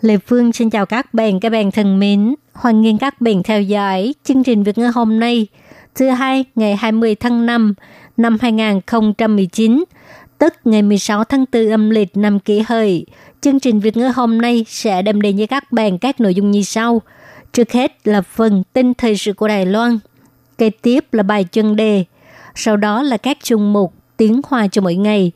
[0.00, 2.34] Lê Phương xin chào các bạn, các bạn thân mến.
[2.52, 5.46] Hoan nghênh các bạn theo dõi chương trình Việt ngữ hôm nay,
[5.94, 7.74] thứ hai ngày 20 tháng 5
[8.16, 9.84] năm 2019,
[10.38, 13.06] tức ngày 16 tháng 4 âm lịch năm kỷ hợi.
[13.40, 16.50] Chương trình Việt ngữ hôm nay sẽ đem đến với các bạn các nội dung
[16.50, 17.02] như sau.
[17.52, 19.98] Trước hết là phần tin thời sự của Đài Loan.
[20.58, 22.04] Kế tiếp là bài chân đề.
[22.54, 25.32] Sau đó là các chung mục tiếng hoa cho mỗi ngày,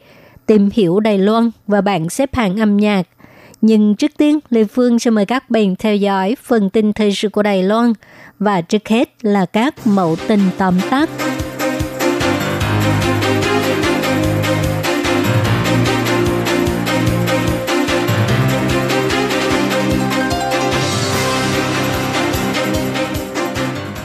[0.46, 3.06] tìm hiểu Đài Loan và bảng xếp hạng âm nhạc.
[3.66, 7.28] Nhưng trước tiên, Lê Phương sẽ mời các bạn theo dõi phần tin thời sự
[7.28, 7.92] của Đài Loan
[8.38, 11.10] và trước hết là các mẫu tin tóm tắt.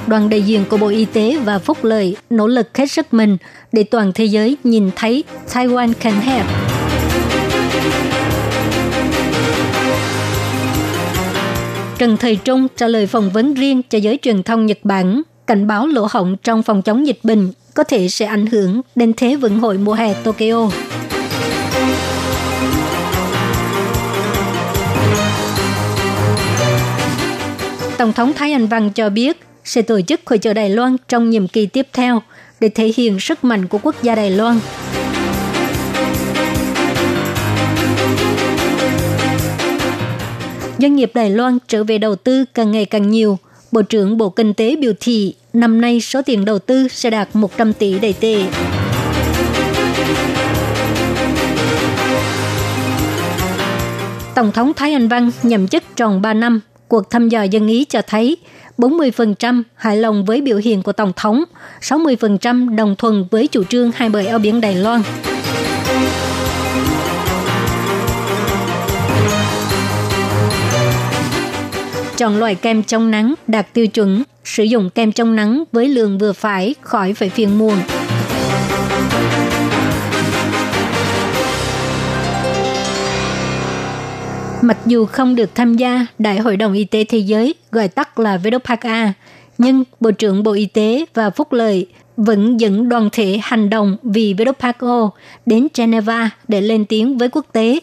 [0.08, 3.38] đoàn đại diện của Bộ Y tế và Phúc Lợi nỗ lực hết sức mình
[3.72, 5.24] để toàn thế giới nhìn thấy
[5.54, 6.79] Taiwan can help.
[12.00, 15.68] Trần Thầy Trung trả lời phỏng vấn riêng cho giới truyền thông Nhật Bản, cảnh
[15.68, 19.36] báo lỗ hổng trong phòng chống dịch bệnh có thể sẽ ảnh hưởng đến Thế
[19.36, 20.70] vận hội mùa hè Tokyo.
[27.98, 31.30] Tổng thống Thái Anh Văn cho biết sẽ tổ chức hội chợ Đài Loan trong
[31.30, 32.22] nhiệm kỳ tiếp theo
[32.60, 34.60] để thể hiện sức mạnh của quốc gia Đài Loan.
[40.82, 43.38] Doanh nghiệp Đài Loan trở về đầu tư càng ngày càng nhiều.
[43.72, 47.30] Bộ trưởng Bộ Kinh tế biểu thị năm nay số tiền đầu tư sẽ đạt
[47.34, 48.44] 100 tỷ đầy tệ.
[54.36, 56.62] Tổng thống Thái Anh Văn nhậm chức tròn 3 năm.
[56.88, 58.38] Cuộc thăm dò dân ý cho thấy
[58.78, 61.44] 40% hài lòng với biểu hiện của Tổng thống,
[61.82, 65.02] 60% đồng thuận với chủ trương hai bờ eo biển Đài Loan.
[72.20, 76.18] Chọn loại kem chống nắng đạt tiêu chuẩn, sử dụng kem chống nắng với lượng
[76.18, 77.78] vừa phải, khỏi phải phiền muộn.
[84.62, 88.20] Mặc dù không được tham gia Đại hội đồng Y tế Thế giới, gọi tắt
[88.20, 89.10] là WHA,
[89.58, 91.88] nhưng Bộ trưởng Bộ Y tế và Phúc Lợi
[92.18, 95.10] vẫn dẫn đoàn thể hành động vì WHO
[95.46, 97.80] đến Geneva để lên tiếng với quốc tế.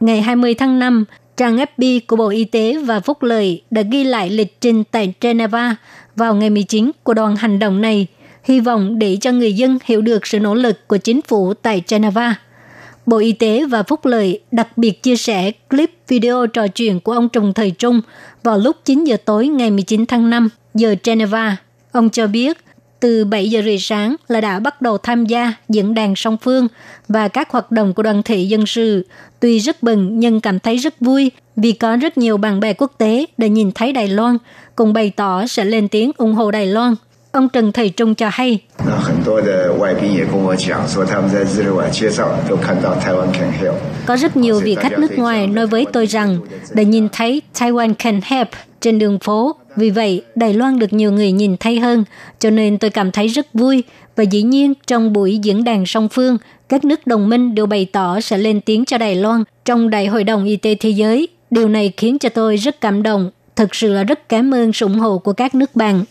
[0.00, 1.04] Ngày 20 tháng 5,
[1.40, 5.14] trang FB của Bộ Y tế và Phúc Lợi đã ghi lại lịch trình tại
[5.20, 5.76] Geneva
[6.16, 8.06] vào ngày 19 của đoàn hành động này,
[8.44, 11.82] hy vọng để cho người dân hiểu được sự nỗ lực của chính phủ tại
[11.88, 12.34] Geneva.
[13.06, 17.12] Bộ Y tế và Phúc Lợi đặc biệt chia sẻ clip video trò chuyện của
[17.12, 18.00] ông Trùng Thời Trung
[18.42, 21.56] vào lúc 9 giờ tối ngày 19 tháng 5 giờ Geneva.
[21.92, 22.58] Ông cho biết
[23.00, 26.68] từ 7 giờ rưỡi sáng là đã bắt đầu tham gia diễn đàn song phương
[27.08, 29.06] và các hoạt động của đoàn thể dân sự.
[29.40, 32.92] Tuy rất bận nhưng cảm thấy rất vui vì có rất nhiều bạn bè quốc
[32.98, 34.38] tế đã nhìn thấy Đài Loan,
[34.76, 36.94] cùng bày tỏ sẽ lên tiếng ủng hộ Đài Loan.
[37.32, 38.58] Ông Trần Thầy Trung cho hay.
[44.06, 46.38] Có rất nhiều vị khách nước ngoài nói với tôi rằng
[46.72, 48.48] đã nhìn thấy Taiwan can help
[48.80, 49.56] trên đường phố.
[49.76, 52.04] Vì vậy, Đài Loan được nhiều người nhìn thấy hơn,
[52.38, 53.82] cho nên tôi cảm thấy rất vui.
[54.16, 56.38] Và dĩ nhiên, trong buổi diễn đàn song phương,
[56.68, 60.06] các nước đồng minh đều bày tỏ sẽ lên tiếng cho Đài Loan trong Đại
[60.06, 61.28] hội đồng Y tế Thế giới.
[61.50, 63.30] Điều này khiến cho tôi rất cảm động.
[63.56, 66.04] Thực sự là rất cảm ơn sự ủng hộ của các nước bạn.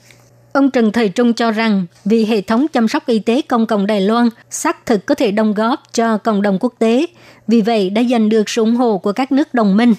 [0.54, 3.88] Ông Trần Thời Trung cho rằng vì hệ thống chăm sóc y tế công cộng
[3.88, 7.06] Đài Loan xác thực có thể đóng góp cho cộng đồng quốc tế,
[7.48, 9.94] vì vậy đã giành được sự ủng hộ của các nước đồng minh.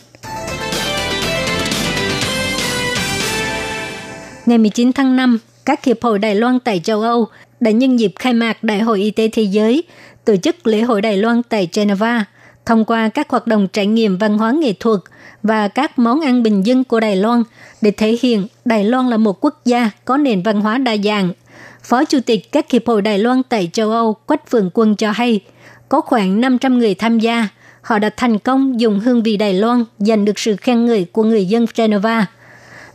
[4.50, 7.26] Ngày 19 tháng 5, các hiệp hội Đài Loan tại châu Âu
[7.60, 9.82] đã nhân dịp khai mạc Đại hội Y tế Thế giới,
[10.24, 12.24] tổ chức lễ hội Đài Loan tại Geneva,
[12.66, 15.00] thông qua các hoạt động trải nghiệm văn hóa nghệ thuật
[15.42, 17.42] và các món ăn bình dân của Đài Loan
[17.82, 21.32] để thể hiện Đài Loan là một quốc gia có nền văn hóa đa dạng.
[21.82, 25.10] Phó Chủ tịch các hiệp hội Đài Loan tại châu Âu Quách Phượng Quân cho
[25.10, 25.40] hay,
[25.88, 27.48] có khoảng 500 người tham gia.
[27.82, 31.22] Họ đã thành công dùng hương vị Đài Loan giành được sự khen ngợi của
[31.22, 32.26] người dân Geneva.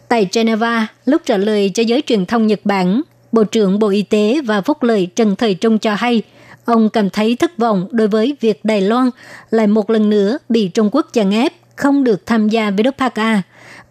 [0.08, 4.02] Tại Geneva, lúc trả lời cho giới truyền thông Nhật Bản, Bộ trưởng Bộ Y
[4.02, 6.22] tế và Phúc lợi Trần Thời Trung cho hay,
[6.66, 9.10] ông cảm thấy thất vọng đối với việc Đài Loan
[9.50, 13.42] lại một lần nữa bị Trung Quốc chèn ép không được tham gia VDPAC-A.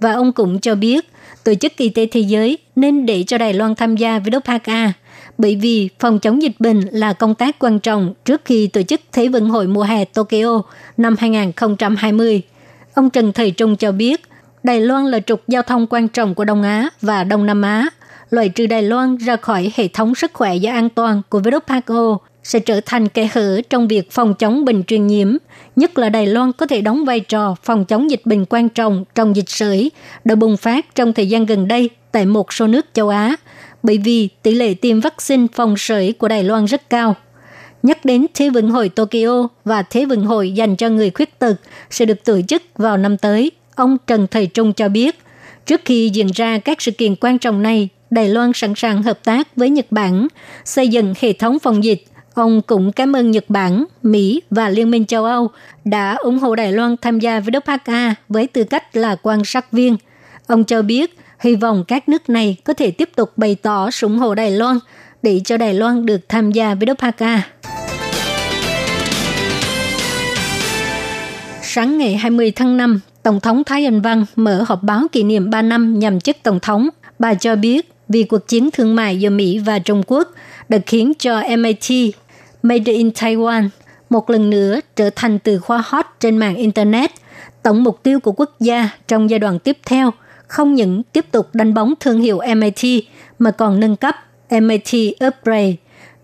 [0.00, 1.11] Và ông cũng cho biết,
[1.44, 4.93] Tổ chức Y tế Thế giới nên để cho Đài Loan tham gia VDPAC-A
[5.38, 9.00] bởi vì phòng chống dịch bệnh là công tác quan trọng trước khi tổ chức
[9.12, 10.62] Thế vận hội mùa hè Tokyo
[10.96, 12.43] năm 2020.
[12.94, 14.20] Ông Trần Thầy Trung cho biết,
[14.64, 17.88] Đài Loan là trục giao thông quan trọng của Đông Á và Đông Nam Á.
[18.31, 22.19] Loại trừ Đài Loan ra khỏi hệ thống sức khỏe và an toàn của WHO
[22.43, 25.37] sẽ trở thành kẽ hở trong việc phòng chống bệnh truyền nhiễm,
[25.76, 29.05] nhất là Đài Loan có thể đóng vai trò phòng chống dịch bệnh quan trọng
[29.14, 29.90] trong dịch sởi
[30.25, 33.37] đã bùng phát trong thời gian gần đây tại một số nước châu Á,
[33.82, 37.16] bởi vì tỷ lệ tiêm vaccine phòng sởi của Đài Loan rất cao.
[37.82, 41.55] Nhắc đến Thế vận hội Tokyo và Thế vận hội dành cho người khuyết tật
[41.90, 45.19] sẽ được tổ chức vào năm tới, ông Trần Thầy Trung cho biết.
[45.67, 49.25] Trước khi diễn ra các sự kiện quan trọng này, Đài Loan sẵn sàng hợp
[49.25, 50.29] tác với Nhật Bản,
[50.65, 52.05] xây dựng hệ thống phòng dịch.
[52.35, 55.50] Ông cũng cảm ơn Nhật Bản, Mỹ và Liên minh châu Âu
[55.85, 59.97] đã ủng hộ Đài Loan tham gia WHA với tư cách là quan sát viên.
[60.47, 64.19] Ông cho biết hy vọng các nước này có thể tiếp tục bày tỏ ủng
[64.19, 64.79] hộ Đài Loan
[65.23, 67.38] để cho Đài Loan được tham gia WHA.
[71.62, 75.50] Sáng ngày 20 tháng 5, Tổng thống Thái Anh Văn mở họp báo kỷ niệm
[75.50, 76.88] 3 năm nhằm chức Tổng thống.
[77.19, 80.29] Bà cho biết vì cuộc chiến thương mại giữa Mỹ và Trung Quốc
[80.69, 82.15] đã khiến cho MIT,
[82.62, 83.69] Made in Taiwan,
[84.11, 87.11] một lần nữa trở thành từ khóa hot trên mạng Internet.
[87.62, 90.11] Tổng mục tiêu của quốc gia trong giai đoạn tiếp theo
[90.47, 93.05] không những tiếp tục đánh bóng thương hiệu MIT
[93.38, 94.15] mà còn nâng cấp
[94.50, 95.75] MIT Upgrade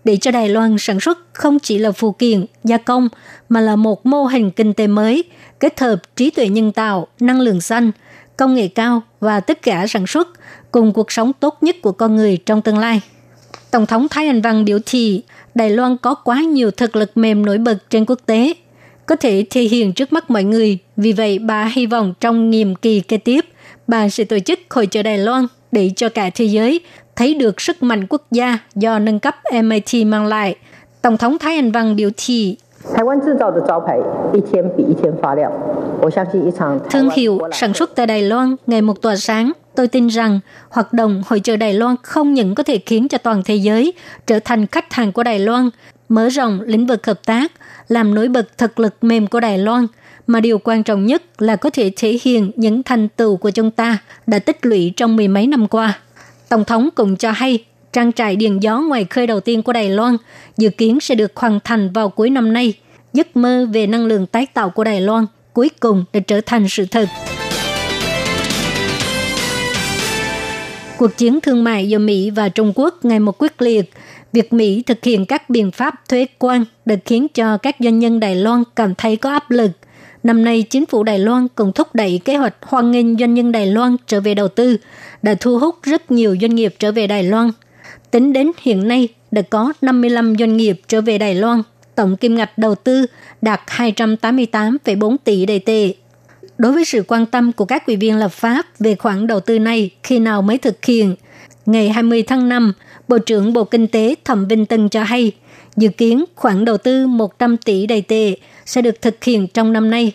[0.03, 3.09] để cho Đài Loan sản xuất không chỉ là phụ kiện, gia công
[3.49, 5.23] mà là một mô hình kinh tế mới
[5.61, 7.91] kết hợp trí tuệ nhân tạo, năng lượng xanh,
[8.37, 10.27] công nghệ cao và tất cả sản xuất
[10.71, 13.01] cùng cuộc sống tốt nhất của con người trong tương lai.
[13.71, 15.23] Tổng thống Thái Anh Văn biểu thị
[15.55, 18.53] Đài Loan có quá nhiều thực lực mềm nổi bật trên quốc tế,
[19.05, 20.77] có thể thể hiện trước mắt mọi người.
[20.97, 23.45] Vì vậy, bà hy vọng trong nhiệm kỳ kế tiếp,
[23.87, 26.79] bà sẽ tổ chức hội trợ Đài Loan để cho cả thế giới
[27.15, 30.55] thấy được sức mạnh quốc gia do nâng cấp MIT mang lại.
[31.01, 32.57] Tổng thống Thái Anh Văn biểu thị
[32.94, 33.98] 台湾制造的招牌
[34.32, 35.50] 一天比一天发亮。
[36.00, 39.52] 我相信一场 Thương hiệu sản xuất tại Đài Loan ngày một tỏa sáng.
[39.74, 43.18] Tôi tin rằng hoạt động hội trợ Đài Loan không những có thể khiến cho
[43.18, 43.92] toàn thế giới
[44.26, 45.70] trở thành khách hàng của Đài Loan,
[46.08, 47.52] mở rộng lĩnh vực hợp tác,
[47.88, 49.86] làm nổi bật thực lực mềm của Đài Loan,
[50.26, 53.70] mà điều quan trọng nhất là có thể thể hiện những thành tựu của chúng
[53.70, 55.98] ta đã tích lũy trong mười mấy năm qua.
[56.48, 59.89] Tổng thống cũng cho hay trang trại điện gió ngoài khơi đầu tiên của Đài
[59.89, 60.17] Loan
[60.57, 62.73] dự kiến sẽ được hoàn thành vào cuối năm nay.
[63.13, 66.69] Giấc mơ về năng lượng tái tạo của Đài Loan cuối cùng đã trở thành
[66.69, 67.09] sự thật.
[70.97, 73.91] Cuộc chiến thương mại giữa Mỹ và Trung Quốc ngày một quyết liệt.
[74.33, 78.19] Việc Mỹ thực hiện các biện pháp thuế quan đã khiến cho các doanh nhân
[78.19, 79.71] Đài Loan cảm thấy có áp lực.
[80.23, 83.51] Năm nay, chính phủ Đài Loan cũng thúc đẩy kế hoạch hoan nghênh doanh nhân
[83.51, 84.77] Đài Loan trở về đầu tư,
[85.21, 87.51] đã thu hút rất nhiều doanh nghiệp trở về Đài Loan–
[88.11, 91.61] Tính đến hiện nay, đã có 55 doanh nghiệp trở về Đài Loan,
[91.95, 93.05] tổng kim ngạch đầu tư
[93.41, 95.93] đạt 288,4 tỷ đầy tệ.
[96.57, 99.59] Đối với sự quan tâm của các ủy viên lập pháp về khoản đầu tư
[99.59, 101.15] này khi nào mới thực hiện,
[101.65, 102.73] ngày 20 tháng 5,
[103.07, 105.31] Bộ trưởng Bộ Kinh tế Thẩm Vinh Tân cho hay,
[105.77, 108.35] dự kiến khoản đầu tư 100 tỷ đầy tệ
[108.65, 110.11] sẽ được thực hiện trong năm nay.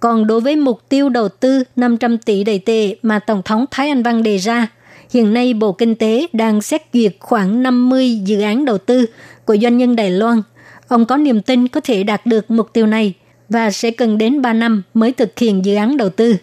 [0.00, 3.88] Còn đối với mục tiêu đầu tư 500 tỷ đầy tệ mà Tổng thống Thái
[3.88, 4.68] Anh Văn đề ra–
[5.10, 9.06] Hiện nay Bộ Kinh tế đang xét duyệt khoảng 50 dự án đầu tư
[9.44, 10.42] của doanh nhân Đài Loan.
[10.88, 13.14] Ông có niềm tin có thể đạt được mục tiêu này
[13.48, 16.36] và sẽ cần đến 3 năm mới thực hiện dự án đầu tư.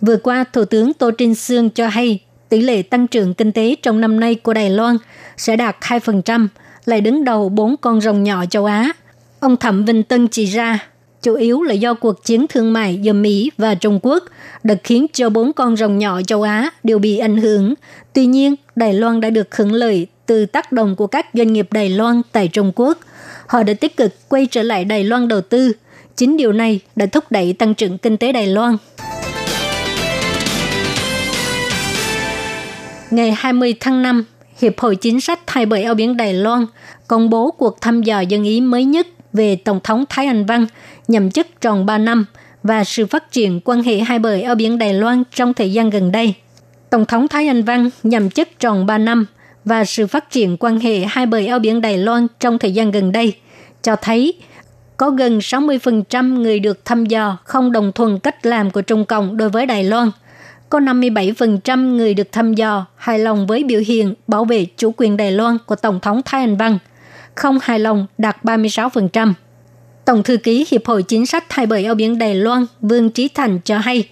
[0.00, 3.76] Vừa qua, Thủ tướng Tô Trinh Sương cho hay tỷ lệ tăng trưởng kinh tế
[3.82, 4.96] trong năm nay của Đài Loan
[5.36, 6.48] sẽ đạt 2%,
[6.84, 8.92] lại đứng đầu bốn con rồng nhỏ châu Á.
[9.40, 10.78] Ông Thẩm Vinh Tân chỉ ra
[11.24, 14.24] chủ yếu là do cuộc chiến thương mại giữa Mỹ và Trung Quốc
[14.62, 17.74] đã khiến cho bốn con rồng nhỏ châu Á đều bị ảnh hưởng.
[18.12, 21.68] Tuy nhiên, Đài Loan đã được hưởng lợi từ tác động của các doanh nghiệp
[21.70, 22.98] Đài Loan tại Trung Quốc.
[23.46, 25.72] Họ đã tích cực quay trở lại Đài Loan đầu tư.
[26.16, 28.76] Chính điều này đã thúc đẩy tăng trưởng kinh tế Đài Loan.
[33.10, 34.24] Ngày 20 tháng 5,
[34.60, 36.66] Hiệp hội Chính sách Thay bởi eo biển Đài Loan
[37.08, 40.66] công bố cuộc thăm dò dân ý mới nhất về Tổng thống Thái Anh Văn
[41.08, 42.26] nhậm chức tròn 3 năm
[42.62, 45.90] và sự phát triển quan hệ hai bờ eo biển Đài Loan trong thời gian
[45.90, 46.34] gần đây.
[46.90, 49.26] Tổng thống Thái Anh Văn nhậm chức tròn 3 năm
[49.64, 52.90] và sự phát triển quan hệ hai bờ eo biển Đài Loan trong thời gian
[52.90, 53.34] gần đây
[53.82, 54.34] cho thấy
[54.96, 59.36] có gần 60% người được thăm dò không đồng thuận cách làm của Trung Cộng
[59.36, 60.10] đối với Đài Loan.
[60.68, 65.16] Có 57% người được thăm dò hài lòng với biểu hiện bảo vệ chủ quyền
[65.16, 66.78] Đài Loan của Tổng thống Thái Anh Văn.
[67.34, 69.32] Không hài lòng đạt 36%.
[70.04, 73.28] Tổng thư ký Hiệp hội Chính sách thay bởi eo biển Đài Loan Vương Trí
[73.28, 74.08] Thành cho hay,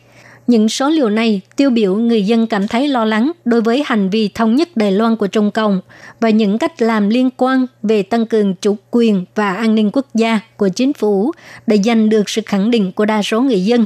[0.47, 4.11] những số liệu này tiêu biểu người dân cảm thấy lo lắng đối với hành
[4.11, 5.81] vi thống nhất Đài Loan của Trung Cộng
[6.21, 10.07] và những cách làm liên quan về tăng cường chủ quyền và an ninh quốc
[10.15, 11.33] gia của chính phủ
[11.67, 13.85] để giành được sự khẳng định của đa số người dân.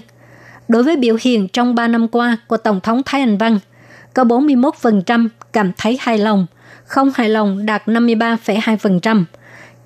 [0.68, 3.58] Đối với biểu hiện trong 3 năm qua của Tổng thống Thái Anh Văn,
[4.14, 6.46] có 41% cảm thấy hài lòng,
[6.84, 9.25] không hài lòng đạt 53,2%.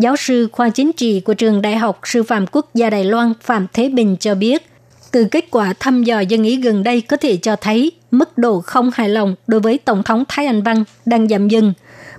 [0.01, 3.33] Giáo sư khoa chính trị của trường Đại học Sư phạm Quốc gia Đài Loan
[3.41, 4.67] Phạm Thế Bình cho biết,
[5.11, 8.61] từ kết quả thăm dò dân ý gần đây có thể cho thấy mức độ
[8.61, 11.73] không hài lòng đối với Tổng thống Thái Anh Văn đang giảm dần,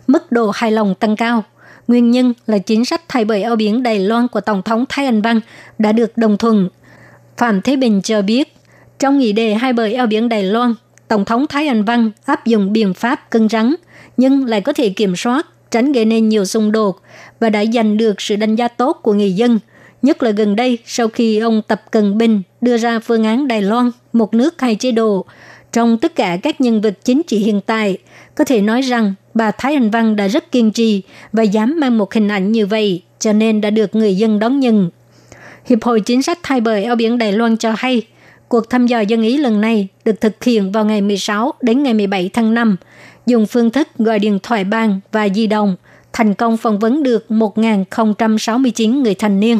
[0.07, 1.43] mức độ hài lòng tăng cao.
[1.87, 5.05] Nguyên nhân là chính sách thay bởi eo biển Đài Loan của Tổng thống Thái
[5.05, 5.39] Anh Văn
[5.79, 6.69] đã được đồng thuận.
[7.37, 8.55] Phạm Thế Bình cho biết,
[8.99, 10.73] trong nghị đề hai bờ eo biển Đài Loan,
[11.07, 13.75] Tổng thống Thái Anh Văn áp dụng biện pháp cân rắn,
[14.17, 16.99] nhưng lại có thể kiểm soát, tránh gây nên nhiều xung đột
[17.39, 19.59] và đã giành được sự đánh giá tốt của người dân–
[20.01, 23.61] Nhất là gần đây, sau khi ông Tập Cần Bình đưa ra phương án Đài
[23.61, 25.25] Loan, một nước hai chế độ,
[25.71, 27.97] trong tất cả các nhân vật chính trị hiện tại,
[28.35, 31.01] có thể nói rằng bà Thái Anh Văn đã rất kiên trì
[31.33, 34.59] và dám mang một hình ảnh như vậy, cho nên đã được người dân đón
[34.59, 34.89] nhận.
[35.65, 38.01] Hiệp hội Chính sách Thay bời eo biển Đài Loan cho hay,
[38.47, 41.93] cuộc thăm dò dân ý lần này được thực hiện vào ngày 16 đến ngày
[41.93, 42.77] 17 tháng 5,
[43.25, 45.75] dùng phương thức gọi điện thoại bàn và di động,
[46.13, 49.59] thành công phỏng vấn được 1.069 người thanh niên.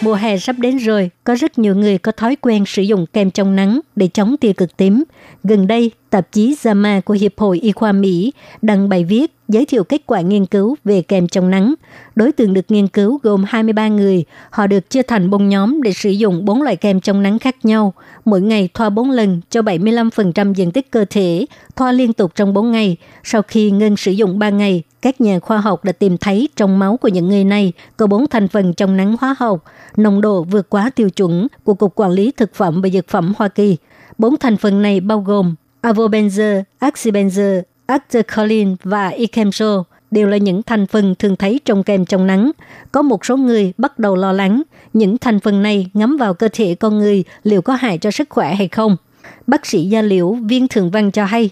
[0.00, 3.30] Mùa hè sắp đến rồi, có rất nhiều người có thói quen sử dụng kem
[3.30, 5.04] chống nắng để chống tia cực tím.
[5.44, 8.32] Gần đây, tạp chí JAMA của Hiệp hội Y khoa Mỹ
[8.62, 11.74] đăng bài viết giới thiệu kết quả nghiên cứu về kem chống nắng.
[12.14, 14.24] Đối tượng được nghiên cứu gồm 23 người.
[14.50, 17.56] Họ được chia thành bốn nhóm để sử dụng 4 loại kem chống nắng khác
[17.62, 17.92] nhau.
[18.24, 22.54] Mỗi ngày thoa 4 lần cho 75% diện tích cơ thể, thoa liên tục trong
[22.54, 22.96] 4 ngày.
[23.24, 26.78] Sau khi ngưng sử dụng 3 ngày, các nhà khoa học đã tìm thấy trong
[26.78, 29.64] máu của những người này có 4 thành phần chống nắng hóa học,
[29.96, 33.32] nồng độ vượt quá tiêu chuẩn của Cục Quản lý Thực phẩm và Dược phẩm
[33.36, 33.76] Hoa Kỳ.
[34.18, 39.16] Bốn thành phần này bao gồm avobenzer, axibenzer, acetylcholine và e.
[39.16, 39.80] icamsol
[40.10, 42.50] đều là những thành phần thường thấy trong kem chống nắng.
[42.92, 46.48] Có một số người bắt đầu lo lắng, những thành phần này ngấm vào cơ
[46.52, 48.96] thể con người liệu có hại cho sức khỏe hay không.
[49.46, 51.50] Bác sĩ Gia Liễu Viên Thường Văn cho hay,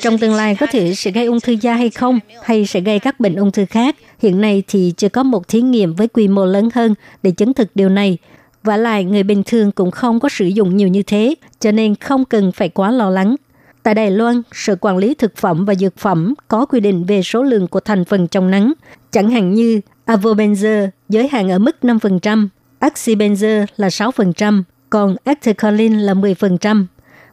[0.00, 2.98] trong tương lai có thể sẽ gây ung thư da hay không, hay sẽ gây
[2.98, 3.96] các bệnh ung thư khác.
[4.22, 7.54] Hiện nay thì chưa có một thí nghiệm với quy mô lớn hơn để chứng
[7.54, 8.18] thực điều này.
[8.62, 11.94] Và lại người bình thường cũng không có sử dụng nhiều như thế, cho nên
[11.94, 13.36] không cần phải quá lo lắng.
[13.82, 17.22] Tại Đài Loan, Sở Quản lý Thực phẩm và Dược phẩm có quy định về
[17.22, 18.72] số lượng của thành phần trong nắng,
[19.10, 22.48] chẳng hạn như avobenzer giới hạn ở mức 5%,
[22.80, 26.84] oxybenzer là 6%, còn acetylcholine là 10%.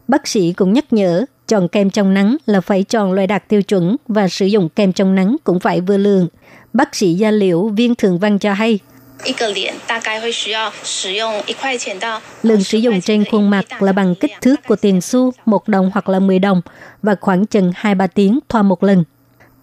[0.08, 3.62] Bác sĩ cũng nhắc nhở chọn kem trong nắng là phải chọn loại đạt tiêu
[3.62, 6.28] chuẩn và sử dụng kem trong nắng cũng phải vừa lượng.
[6.72, 8.78] Bác sĩ Gia Liễu Viên Thường Văn cho hay,
[12.42, 15.90] Lượng sử dụng trên khuôn mặt là bằng kích thước của tiền xu, một đồng
[15.94, 16.60] hoặc là 10 đồng
[17.02, 19.04] và khoảng chừng 2-3 tiếng thoa một lần.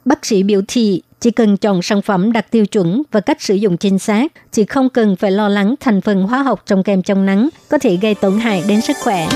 [0.05, 3.55] Bác sĩ biểu thị chỉ cần chọn sản phẩm đạt tiêu chuẩn và cách sử
[3.55, 7.03] dụng chính xác, thì không cần phải lo lắng thành phần hóa học trong kem
[7.03, 9.27] chống nắng có thể gây tổn hại đến sức khỏe.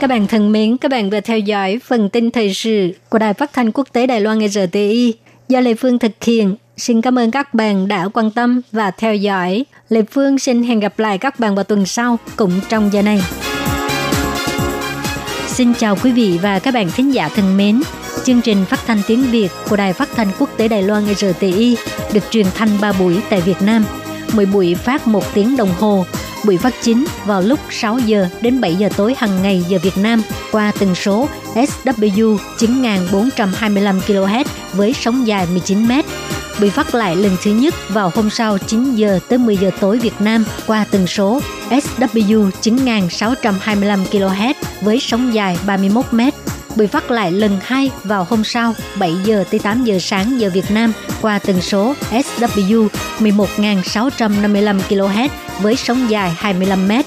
[0.00, 3.34] Các bạn thân mến, các bạn vừa theo dõi phần tin thời sự của Đài
[3.34, 5.14] Phát thanh Quốc tế Đài Loan RTI
[5.48, 6.56] do Lê Phương thực hiện.
[6.76, 9.64] Xin cảm ơn các bạn đã quan tâm và theo dõi.
[9.88, 13.22] Lê Phương xin hẹn gặp lại các bạn vào tuần sau, cũng trong giờ này.
[15.46, 17.82] Xin chào quý vị và các bạn thính giả thân mến.
[18.24, 21.76] Chương trình phát thanh tiếng Việt của Đài Phát thanh Quốc tế Đài Loan RTI
[22.12, 23.84] được truyền thanh 3 buổi tại Việt Nam.
[24.32, 26.04] Mỗi buổi phát 1 tiếng đồng hồ
[26.46, 29.96] bị phát chính vào lúc 6 giờ đến 7 giờ tối hàng ngày giờ Việt
[29.96, 30.22] Nam
[30.52, 35.92] qua tần số SW 9425 kHz với sóng dài 19 m
[36.60, 39.98] bị phát lại lần thứ nhất vào hôm sau 9 giờ tới 10 giờ tối
[39.98, 46.34] Việt Nam qua tần số SW 9625 kHz với sóng dài 31 mét.
[46.76, 50.50] Bị phát lại lần hai vào hôm sau 7 giờ tới 8 giờ sáng giờ
[50.54, 50.92] Việt Nam
[51.22, 52.88] qua tần số SW
[53.20, 55.28] 11655 kHz
[55.60, 57.06] với sóng dài 25 mét.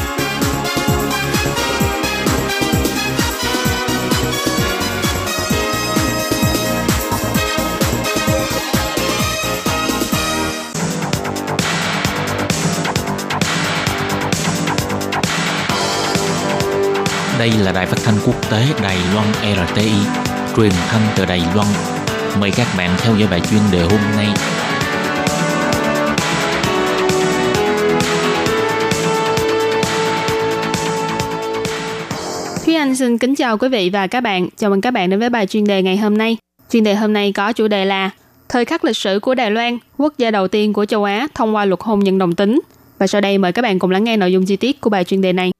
[17.41, 19.27] Đây là đài phát thanh quốc tế Đài Loan
[19.67, 19.91] RTI,
[20.57, 21.67] truyền thanh từ Đài Loan.
[22.39, 24.27] Mời các bạn theo dõi bài chuyên đề hôm nay.
[32.65, 34.47] Thúy Anh xin kính chào quý vị và các bạn.
[34.57, 36.37] Chào mừng các bạn đến với bài chuyên đề ngày hôm nay.
[36.71, 38.09] Chuyên đề hôm nay có chủ đề là
[38.49, 41.55] Thời khắc lịch sử của Đài Loan, quốc gia đầu tiên của châu Á thông
[41.55, 42.59] qua luật hôn nhân đồng tính.
[42.97, 45.03] Và sau đây mời các bạn cùng lắng nghe nội dung chi tiết của bài
[45.03, 45.51] chuyên đề này.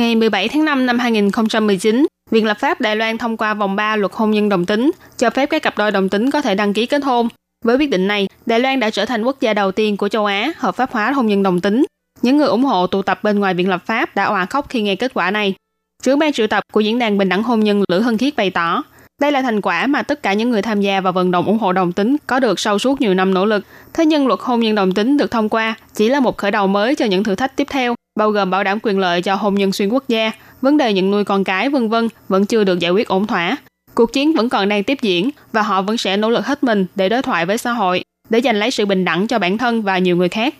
[0.00, 3.96] Ngày 17 tháng 5 năm 2019, Viện lập pháp Đài Loan thông qua vòng 3
[3.96, 6.72] luật hôn nhân đồng tính, cho phép các cặp đôi đồng tính có thể đăng
[6.72, 7.28] ký kết hôn.
[7.64, 10.26] Với quyết định này, Đài Loan đã trở thành quốc gia đầu tiên của châu
[10.26, 11.84] Á hợp pháp hóa hôn nhân đồng tính.
[12.22, 14.82] Những người ủng hộ tụ tập bên ngoài Viện lập pháp đã òa khóc khi
[14.82, 15.54] nghe kết quả này.
[16.02, 18.50] Trưởng ban triệu tập của diễn đàn bình đẳng hôn nhân Lữ Hân Khiết bày
[18.50, 18.82] tỏ,
[19.20, 21.58] đây là thành quả mà tất cả những người tham gia và vận động ủng
[21.58, 23.64] hộ đồng tính có được sau suốt nhiều năm nỗ lực.
[23.92, 26.66] Thế nhưng luật hôn nhân đồng tính được thông qua chỉ là một khởi đầu
[26.66, 29.54] mới cho những thử thách tiếp theo, bao gồm bảo đảm quyền lợi cho hôn
[29.54, 32.78] nhân xuyên quốc gia, vấn đề nhận nuôi con cái vân vân vẫn chưa được
[32.78, 33.56] giải quyết ổn thỏa.
[33.94, 36.86] Cuộc chiến vẫn còn đang tiếp diễn và họ vẫn sẽ nỗ lực hết mình
[36.94, 39.82] để đối thoại với xã hội, để giành lấy sự bình đẳng cho bản thân
[39.82, 40.54] và nhiều người khác.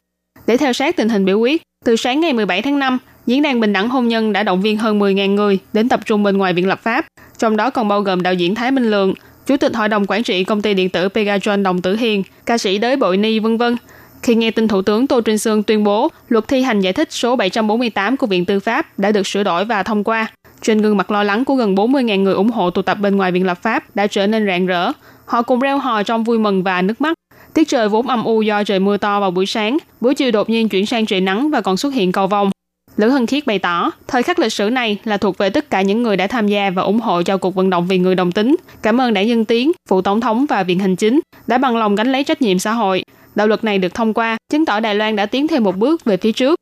[0.47, 3.61] Để theo sát tình hình biểu quyết, từ sáng ngày 17 tháng 5, Diễn đàn
[3.61, 6.53] Bình đẳng Hôn nhân đã động viên hơn 10.000 người đến tập trung bên ngoài
[6.53, 7.07] Viện Lập pháp,
[7.39, 9.15] trong đó còn bao gồm đạo diễn Thái Minh Lượng,
[9.47, 12.59] Chủ tịch Hội đồng Quản trị Công ty Điện tử Pegatron Đồng Tử Hiền, ca
[12.59, 13.77] sĩ Đới Bội Ni, vân vân.
[14.23, 17.13] Khi nghe tin Thủ tướng Tô Trinh Sương tuyên bố luật thi hành giải thích
[17.13, 20.27] số 748 của Viện Tư pháp đã được sửa đổi và thông qua,
[20.63, 23.33] trên gương mặt lo lắng của gần 40.000 người ủng hộ tụ tập bên ngoài
[23.33, 24.93] Viện Lập pháp đã trở nên rạng rỡ.
[25.25, 27.15] Họ cùng reo hò trong vui mừng và nước mắt.
[27.55, 30.51] Tiết trời vốn âm u do trời mưa to vào buổi sáng, buổi chiều đột
[30.51, 32.51] nhiên chuyển sang trời nắng và còn xuất hiện cầu vồng.
[32.97, 35.83] Lữ Hân Khiết bày tỏ, thời khắc lịch sử này là thuộc về tất cả
[35.83, 38.33] những người đã tham gia và ủng hộ cho cuộc vận động vì người đồng
[38.33, 38.57] tính.
[38.83, 41.95] Cảm ơn đảng Dân Tiến, phụ tổng thống và viện hành chính đã bằng lòng
[41.95, 43.03] gánh lấy trách nhiệm xã hội.
[43.41, 46.05] Đạo luật này được thông qua, chứng tỏ Đài Loan đã tiến thêm một bước
[46.05, 46.59] về phía trước.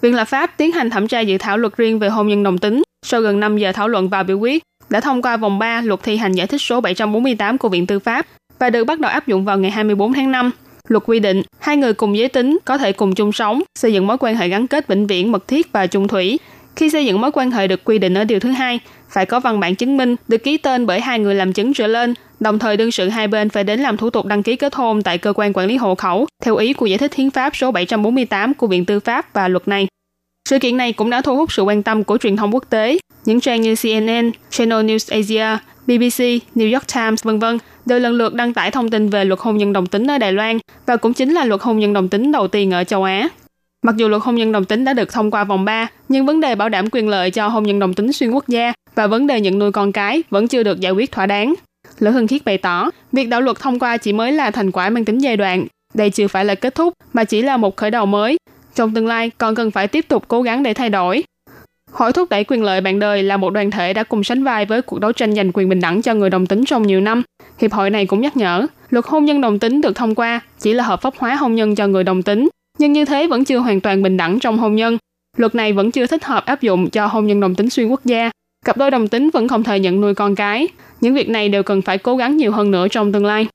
[0.00, 2.58] Viện lập pháp tiến hành thẩm tra dự thảo luật riêng về hôn nhân đồng
[2.58, 2.82] tính.
[3.06, 6.02] Sau gần 5 giờ thảo luận và biểu quyết, đã thông qua vòng 3 luật
[6.02, 8.26] thi hành giải thích số 748 của Viện Tư pháp
[8.58, 10.50] và được bắt đầu áp dụng vào ngày 24 tháng 5.
[10.88, 14.06] Luật quy định, hai người cùng giới tính có thể cùng chung sống, xây dựng
[14.06, 16.38] mối quan hệ gắn kết vĩnh viễn, mật thiết và chung thủy.
[16.76, 19.40] Khi xây dựng mối quan hệ được quy định ở điều thứ hai, phải có
[19.40, 22.58] văn bản chứng minh được ký tên bởi hai người làm chứng trở lên, đồng
[22.58, 25.18] thời đương sự hai bên phải đến làm thủ tục đăng ký kết hôn tại
[25.18, 28.54] cơ quan quản lý hộ khẩu, theo ý của giải thích hiến pháp số 748
[28.54, 29.86] của Viện Tư pháp và luật này.
[30.48, 32.98] Sự kiện này cũng đã thu hút sự quan tâm của truyền thông quốc tế.
[33.24, 36.20] Những trang như CNN, Channel News Asia, BBC,
[36.54, 37.44] New York Times, v.v.
[37.86, 40.32] đều lần lượt đăng tải thông tin về luật hôn nhân đồng tính ở Đài
[40.32, 43.28] Loan và cũng chính là luật hôn nhân đồng tính đầu tiên ở châu Á.
[43.84, 46.40] Mặc dù luật hôn nhân đồng tính đã được thông qua vòng 3, nhưng vấn
[46.40, 49.26] đề bảo đảm quyền lợi cho hôn nhân đồng tính xuyên quốc gia và vấn
[49.26, 51.54] đề nhận nuôi con cái vẫn chưa được giải quyết thỏa đáng.
[51.98, 54.90] Lữ Hưng Khiết bày tỏ, việc đạo luật thông qua chỉ mới là thành quả
[54.90, 55.66] mang tính giai đoạn.
[55.94, 58.36] Đây chưa phải là kết thúc, mà chỉ là một khởi đầu mới.
[58.74, 61.24] Trong tương lai, còn cần phải tiếp tục cố gắng để thay đổi.
[61.92, 64.66] Hội thúc đẩy quyền lợi bạn đời là một đoàn thể đã cùng sánh vai
[64.66, 67.22] với cuộc đấu tranh giành quyền bình đẳng cho người đồng tính trong nhiều năm.
[67.58, 70.72] Hiệp hội này cũng nhắc nhở, luật hôn nhân đồng tính được thông qua chỉ
[70.72, 72.48] là hợp pháp hóa hôn nhân cho người đồng tính,
[72.80, 74.98] nhưng như thế vẫn chưa hoàn toàn bình đẳng trong hôn nhân.
[75.36, 78.00] Luật này vẫn chưa thích hợp áp dụng cho hôn nhân đồng tính xuyên quốc
[78.04, 78.30] gia.
[78.64, 80.68] Cặp đôi đồng tính vẫn không thể nhận nuôi con cái.
[81.00, 83.46] Những việc này đều cần phải cố gắng nhiều hơn nữa trong tương lai.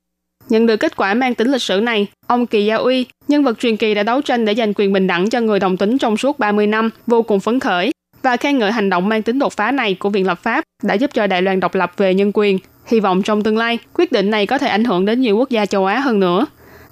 [0.49, 3.59] Nhận được kết quả mang tính lịch sử này, ông Kỳ Gia Uy, nhân vật
[3.59, 6.17] truyền kỳ đã đấu tranh để giành quyền bình đẳng cho người đồng tính trong
[6.17, 9.53] suốt 30 năm, vô cùng phấn khởi và khen ngợi hành động mang tính đột
[9.53, 12.31] phá này của Viện lập pháp đã giúp cho Đài Loan độc lập về nhân
[12.33, 12.59] quyền.
[12.85, 15.49] Hy vọng trong tương lai, quyết định này có thể ảnh hưởng đến nhiều quốc
[15.49, 16.45] gia châu Á hơn nữa.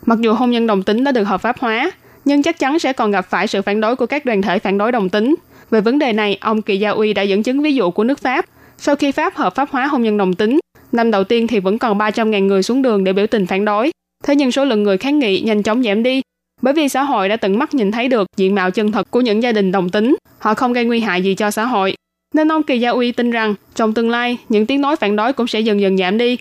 [0.05, 1.91] Mặc dù hôn nhân đồng tính đã được hợp pháp hóa,
[2.25, 4.77] nhưng chắc chắn sẽ còn gặp phải sự phản đối của các đoàn thể phản
[4.77, 5.35] đối đồng tính.
[5.69, 8.19] Về vấn đề này, ông Kỳ Gia Uy đã dẫn chứng ví dụ của nước
[8.19, 8.45] Pháp.
[8.77, 10.59] Sau khi Pháp hợp pháp hóa hôn nhân đồng tính,
[10.91, 13.91] năm đầu tiên thì vẫn còn 300.000 người xuống đường để biểu tình phản đối.
[14.23, 16.21] Thế nhưng số lượng người kháng nghị nhanh chóng giảm đi
[16.63, 19.21] bởi vì xã hội đã tận mắt nhìn thấy được diện mạo chân thật của
[19.21, 21.95] những gia đình đồng tính, họ không gây nguy hại gì cho xã hội.
[22.35, 25.33] Nên ông Kỳ Gia Uy tin rằng trong tương lai, những tiếng nói phản đối
[25.33, 26.37] cũng sẽ dần dần giảm đi.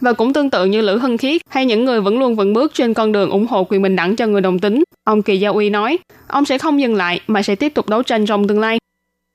[0.00, 2.74] Và cũng tương tự như Lữ Hân Khiết hay những người vẫn luôn vững bước
[2.74, 5.48] trên con đường ủng hộ quyền bình đẳng cho người đồng tính, ông Kỳ Gia
[5.48, 8.60] Uy nói, ông sẽ không dừng lại mà sẽ tiếp tục đấu tranh trong tương
[8.60, 8.78] lai.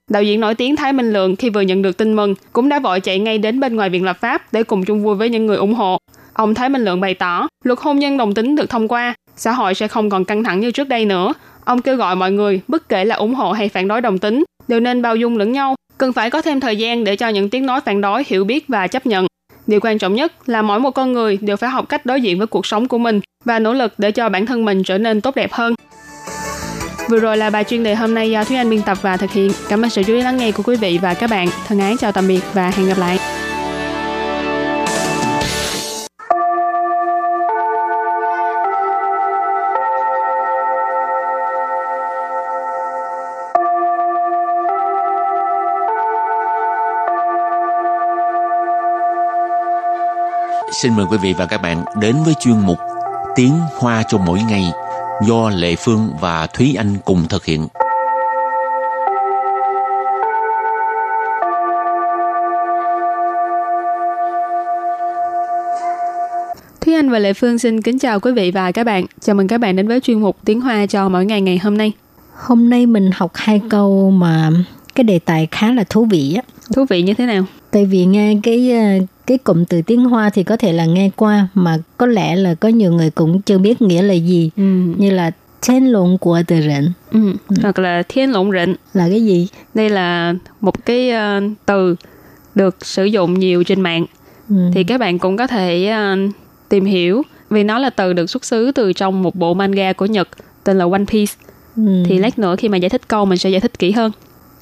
[0.10, 2.80] Đạo diễn nổi tiếng Thái Minh Lượng khi vừa nhận được tin mừng cũng đã
[2.80, 5.45] vội chạy ngay đến bên ngoài viện lập pháp để cùng chung vui với những
[5.45, 5.97] người ủng hộ.
[6.34, 9.52] Ông Thái Minh Lượng bày tỏ, luật hôn nhân đồng tính được thông qua xã
[9.52, 11.34] hội sẽ không còn căng thẳng như trước đây nữa.
[11.65, 14.43] Ông kêu gọi mọi người, bất kể là ủng hộ hay phản đối đồng tính,
[14.67, 17.49] đều nên bao dung lẫn nhau, cần phải có thêm thời gian để cho những
[17.49, 19.28] tiếng nói phản đối hiểu biết và chấp nhận.
[19.67, 22.38] Điều quan trọng nhất là mỗi một con người đều phải học cách đối diện
[22.38, 25.21] với cuộc sống của mình và nỗ lực để cho bản thân mình trở nên
[25.21, 25.73] tốt đẹp hơn.
[27.10, 29.32] Vừa rồi là bài chuyên đề hôm nay do Thúy Anh biên tập và thực
[29.32, 29.52] hiện.
[29.69, 31.47] Cảm ơn sự chú ý lắng nghe của quý vị và các bạn.
[31.67, 33.19] Thân ái, chào tạm biệt và hẹn gặp lại.
[50.81, 52.77] Xin mời quý vị và các bạn đến với chuyên mục
[53.36, 54.71] Tiếng Hoa cho mỗi ngày
[55.27, 57.67] do Lệ Phương và Thúy Anh cùng thực hiện.
[66.81, 69.05] Thúy Anh và Lệ Phương xin kính chào quý vị và các bạn.
[69.21, 71.77] Chào mừng các bạn đến với chuyên mục Tiếng Hoa cho mỗi ngày ngày hôm
[71.77, 71.91] nay.
[72.36, 74.49] Hôm nay mình học hai câu mà
[74.95, 76.41] cái đề tài khá là thú vị á.
[76.75, 77.43] Thú vị như thế nào?
[77.71, 78.71] Tại vì nghe cái
[79.27, 82.55] cái cụm từ tiếng Hoa thì có thể là nghe qua mà có lẽ là
[82.55, 84.51] có nhiều người cũng chưa biết nghĩa là gì.
[84.57, 84.63] Ừ.
[84.97, 85.31] Như là
[85.62, 87.33] thiên lộn của từ rịnh Ừ.
[87.62, 88.75] Hoặc là thiên lộn rịnh.
[88.93, 89.47] là cái gì?
[89.73, 91.95] Đây là một cái ờ, từ
[92.55, 94.05] được sử dụng nhiều trên mạng.
[94.49, 94.55] Ừ.
[94.73, 96.17] Thì các bạn cũng có thể ờ,
[96.69, 100.05] tìm hiểu vì nó là từ được xuất xứ từ trong một bộ manga của
[100.05, 100.27] Nhật
[100.63, 101.33] tên là One Piece.
[101.77, 102.03] Ừ.
[102.05, 104.12] Thì lát nữa khi mà giải thích câu mình sẽ giải thích kỹ hơn.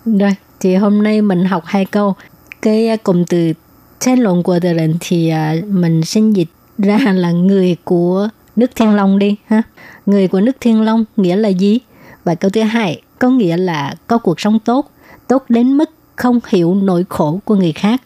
[0.05, 2.15] Rồi, thì hôm nay mình học hai câu.
[2.61, 3.53] Cái à, cụm từ
[4.00, 8.70] thiên lộn của từ rịnh thì à, mình xin dịch ra là người của nước
[8.76, 9.62] Thiên Long đi ha.
[10.06, 11.78] Người của nước Thiên Long nghĩa là gì?
[12.24, 14.90] Và câu thứ hai có nghĩa là có cuộc sống tốt,
[15.28, 18.02] tốt đến mức không hiểu nỗi khổ của người khác.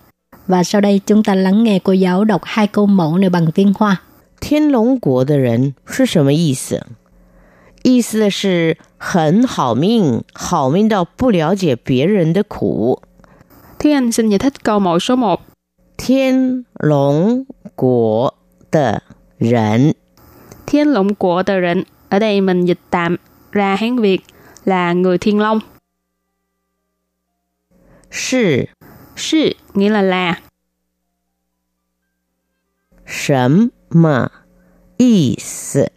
[0.47, 3.53] Và sau đây chúng ta lắng nghe cô giáo đọc hai câu mẫu này bằng
[3.53, 4.01] tiếng Hoa.
[4.41, 6.87] 天龙国的人是什么意思？
[7.83, 13.03] 意思是很好命，好命到不了解别人的苦。
[13.79, 15.41] Thúy Anh xin giải thích câu mẫu số 1.
[15.97, 18.35] 天龙国
[18.71, 19.03] 的
[19.39, 19.95] 人
[20.67, 21.85] Thiên lũng của tờ rịnh.
[22.09, 23.17] Ở đây mình dịch tạm
[23.53, 24.21] ra Hán Việt
[24.65, 25.61] là người Thiên Long.
[28.11, 28.69] 是
[29.17, 30.39] Sư nghĩa là là.
[33.07, 34.31] 什么
[34.97, 35.91] 意思？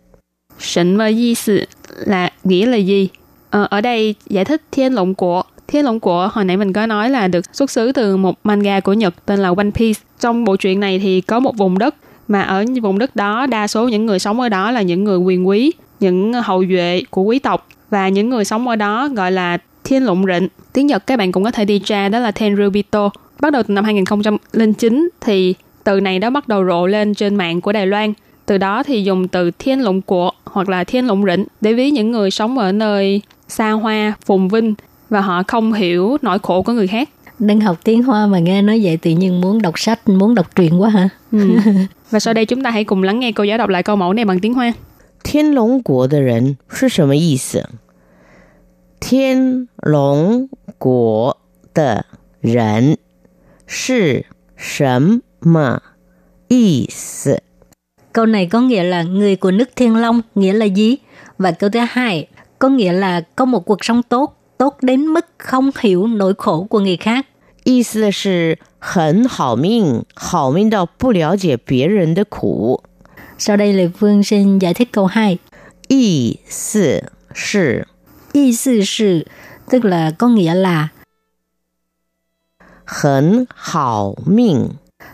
[0.60, 3.10] Sịnh mơ di sự là nghĩa là gì?
[3.50, 5.44] Ờ, ở đây giải thích thiên lũng của.
[5.73, 8.81] Thiên Long của hồi nãy mình có nói là được xuất xứ từ một manga
[8.81, 10.01] của Nhật tên là One Piece.
[10.21, 11.95] Trong bộ truyện này thì có một vùng đất
[12.29, 15.19] mà ở vùng đất đó đa số những người sống ở đó là những người
[15.19, 19.33] quyền quý, những hậu duệ của quý tộc và những người sống ở đó gọi
[19.33, 20.49] là thiên lụng rịnh.
[20.73, 23.11] Tiếng Nhật các bạn cũng có thể đi tra đó là Tenryubito.
[23.41, 25.55] Bắt đầu từ năm 2009 thì
[25.85, 28.13] từ này đã bắt đầu rộ lên trên mạng của Đài Loan.
[28.47, 31.91] Từ đó thì dùng từ thiên lụng của hoặc là thiên lụng rịnh để ví
[31.91, 34.75] những người sống ở nơi xa hoa, phồn vinh
[35.10, 37.10] và họ không hiểu nỗi khổ của người khác.
[37.40, 40.56] Đang học tiếng Hoa mà nghe nói vậy tự nhiên muốn đọc sách, muốn đọc
[40.56, 41.10] truyện quá hả?
[41.32, 41.56] Ừ.
[42.10, 44.14] và sau đây chúng ta hãy cùng lắng nghe cô giáo đọc lại câu mẫu
[44.14, 44.74] này bằng tiếng Hoa.
[45.24, 47.70] 天龙国的人是什么意思？
[49.00, 51.38] 天龙国
[51.74, 52.06] 的
[52.42, 52.98] 人
[53.66, 54.26] 是
[54.58, 55.82] 什么
[56.50, 57.42] 意思？
[58.12, 60.98] Câu này có nghĩa là người của nước Thiên Long nghĩa là gì?
[61.38, 62.28] Và câu thứ hai
[62.60, 66.64] có nghĩa là có một cuộc sống tốt, tốt đến mức không hiểu nỗi khổ
[66.70, 67.26] của người khác.
[67.66, 72.84] 意思是很好命，好命到不了解别人的苦。
[73.38, 75.40] Sau đây Lê Phương xin giải thích câu 2.
[75.88, 77.88] 意思是
[78.34, 79.26] Ý sư sự
[79.70, 80.90] tức là có nghĩa là
[82.86, 84.70] 很好命，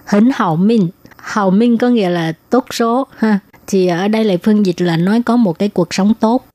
[0.07, 0.89] hỉnh hậu minh.
[1.17, 3.39] Hậu minh có nghĩa là tốt số ha.
[3.67, 6.45] Thì ở đây Lê Phương dịch là nói có một cái cuộc sống tốt.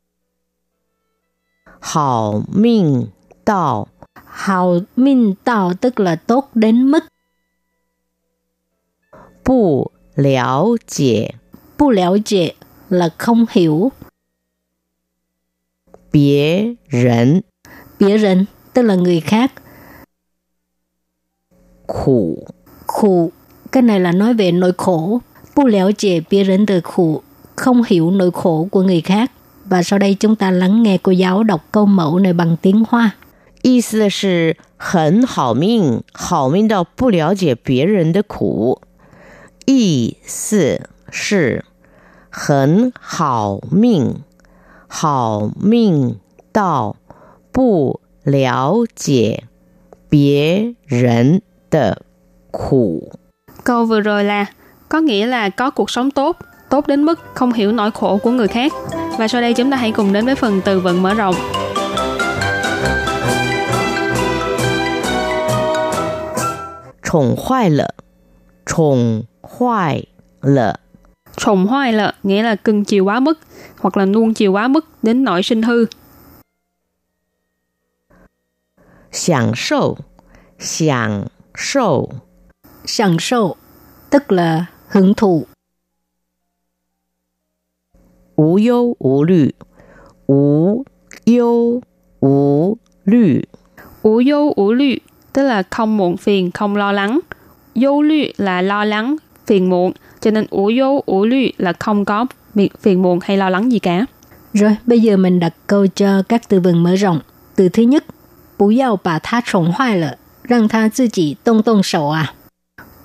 [1.81, 3.09] 好命
[3.45, 3.87] 到
[4.25, 7.05] Hậu minh tạo tức là tốt đến mức
[9.45, 11.35] 不了解
[11.79, 12.55] bu lẻo dệ
[12.89, 13.93] là không hiểu.
[16.13, 17.43] 别人
[17.99, 19.53] Bia rịnh tức là người khác.
[21.87, 22.47] 苦。
[22.87, 23.31] khổ
[23.73, 25.21] cái này là nói về nỗi khổ
[25.57, 27.23] bu léo dễ bia rỉnh từ khổ
[27.57, 29.33] không hiểu nỗi khổ của người khác
[29.69, 32.85] và sau đây chúng ta lắng nghe cô giáo đọc câu mẫu này bằng tiếng
[32.89, 33.11] Hoa
[33.63, 38.83] 意思是很好命，好命到不了解别人的苦。
[39.65, 41.65] 意思是
[42.29, 44.17] 很好命，
[44.87, 46.21] 好命
[46.53, 46.97] 到
[47.51, 49.45] 不了解
[50.11, 52.03] 别人的
[52.51, 53.13] 苦。
[53.65, 54.47] Câu vừa rồi là
[54.89, 56.37] có nghĩa là có cuộc sống tốt,
[56.69, 58.73] tốt đến mức không hiểu nỗi khổ của người khác.
[59.20, 61.36] Và sau đây chúng ta hãy cùng đến với phần từ vựng mở rộng.
[67.12, 67.94] Chủng hoài lợ
[68.66, 70.06] Chủng hoài
[70.42, 70.76] lợ
[71.38, 73.40] Chủng hoài lợ nghĩa là cưng chiều quá mức
[73.80, 75.86] hoặc là nuông chiều quá mức đến nỗi sinh hư.
[79.12, 79.98] Sảng sâu
[80.60, 82.12] Sảng sâu
[82.86, 83.56] Sảng sâu
[84.10, 85.46] tức là hưởng thụ.
[88.39, 89.55] 无忧无虑，
[90.27, 90.85] 无
[91.25, 91.81] 忧
[92.21, 93.47] 无虑，
[94.05, 94.99] Ủ dâu ủ lü
[95.33, 97.21] tức là không muộn phiền, không lo lắng.
[97.75, 99.93] Dâu lü là lo lắng, phiền muộn.
[100.25, 103.73] cho nên ủ dấu ủ lụy là không có việc phiền muộn hay lo lắng
[103.73, 104.07] gì cả.
[104.53, 107.21] Rồi, bây giờ mình đặt câu cho các từ vựng mở rộng.
[107.57, 108.05] Từ thứ nhất,
[108.57, 112.35] 不要把它宠坏了，让它自己动动手啊！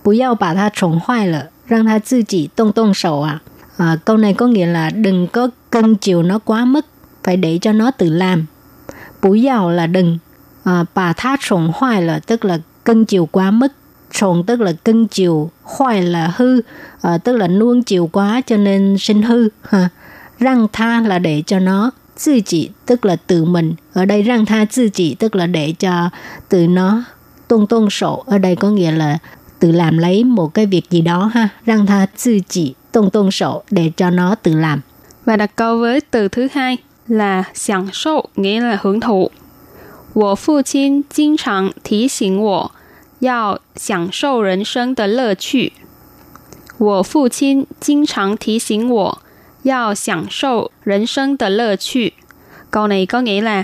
[0.03, 3.41] 不要把它宠坏了，让它自己动动手啊
[3.76, 6.86] ！À, câu này có nghĩa là đừng có cưng chiều nó quá mức,
[7.24, 8.46] phải để cho nó tự làm.
[9.22, 10.18] Bú giàu là đừng,
[10.64, 13.72] à, bà tha sồn hoài là tức là cưng chiều quá mức,
[14.12, 16.60] sồn tức là cưng chiều, hoài là hư,
[17.02, 19.48] à, tức là nuông chiều quá cho nên sinh hư.
[19.62, 19.88] Ha.
[20.38, 21.90] Răng tha là để cho nó,
[22.24, 23.74] tự chỉ tức là tự mình.
[23.92, 26.10] Ở đây răng tha tự chỉ tức là để cho
[26.48, 27.04] tự nó
[27.48, 28.24] tôn tôn sổ.
[28.26, 29.18] Ở đây có nghĩa là
[29.58, 31.48] tự làm lấy một cái việc gì đó ha.
[31.66, 34.81] Răng tha tự chỉ tôn tôn sổ để cho nó tự làm.
[35.25, 39.31] Và đặt câu với từ thứ hai là 享受 nghĩa là hưởng thụ.
[40.13, 42.71] 我父亲经常提醒我
[43.19, 45.73] 要享受人生的乐趣。
[46.77, 49.21] 我父亲经常提醒我
[49.63, 52.13] 要享受人生的乐趣.
[52.71, 53.63] Câu này có nghĩa là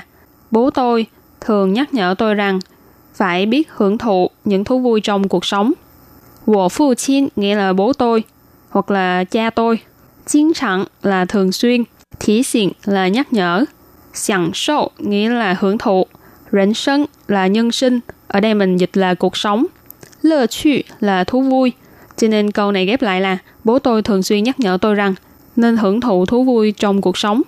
[0.52, 1.06] bố tôi
[1.42, 2.60] thường nhắc nhở tôi rằng
[3.14, 5.74] phải biết hưởng thụ những thú vui trong cuộc sống.
[6.46, 8.24] 我父亲 nghĩa là bố tôi
[8.71, 9.81] hoặc là cha tôi.
[10.27, 11.85] Chiến thẳng là thường xuyên,
[12.21, 13.65] thí xịn là nhắc nhở,
[14.13, 16.07] sẵn sâu nghĩa là hưởng thụ,
[16.53, 19.67] rảnh sân là nhân sinh, ở đây mình dịch là cuộc sống,
[20.23, 21.73] lơ chu là thú vui.
[22.17, 25.15] Cho nên câu này ghép lại là bố tôi thường xuyên nhắc nhở tôi rằng
[25.57, 27.43] nên hưởng thụ thú vui trong cuộc sống.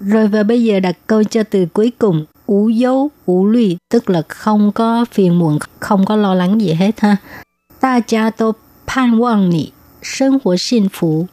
[0.00, 4.10] Rồi và bây giờ đặt câu cho từ cuối cùng ủ dấu, ủ lụy, tức
[4.10, 7.16] là không có phiền muộn, không có lo lắng gì hết ha.
[7.80, 8.52] Ta cha tôi
[8.94, 9.70] pan wang nị
[10.04, 11.26] sinh hoạt hạnh phúc,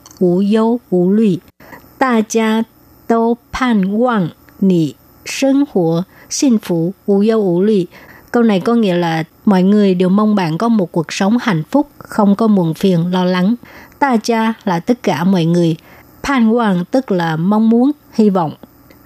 [8.31, 11.63] Câu này có nghĩa là mọi người đều mong bạn có một cuộc sống hạnh
[11.71, 13.55] phúc, không có muộn phiền, lo lắng.
[13.99, 15.75] Ta cha là tất cả mọi người.
[16.23, 18.51] Pan Wang tức là mong muốn, hy vọng.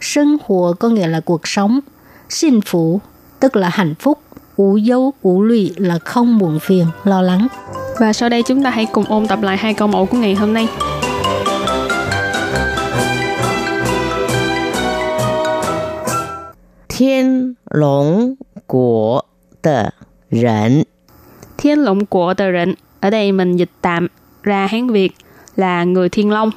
[0.01, 1.79] Sinh hoạt có nghĩa là cuộc sống.
[2.29, 3.01] xin phủ
[3.39, 4.19] tức là hạnh phúc.
[4.55, 7.47] Ú dấu, ú lụy là không buồn phiền, lo lắng.
[7.99, 10.35] Và sau đây chúng ta hãy cùng ôn tập lại hai câu mẫu của ngày
[10.35, 10.67] hôm nay.
[16.89, 18.35] Thiên Long
[18.67, 19.21] Quốc
[21.57, 22.33] Thiên Long Quốc
[22.99, 24.07] Ở đây mình dịch tạm
[24.43, 25.11] ra Hán Việt
[25.55, 26.51] là người Thiên Long.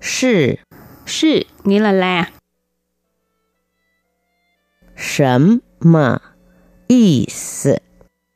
[0.00, 2.30] Sì nghĩa là là.
[4.96, 6.22] 什么
[6.88, 7.83] 意思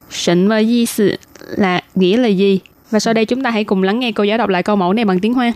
[0.10, 1.18] Sịnh và di sự
[1.58, 2.60] là nghĩa là gì?
[2.90, 4.94] Và sau đây chúng ta hãy cùng lắng nghe cô giáo đọc lại câu mẫu
[4.94, 5.54] này bằng tiếng Hoa.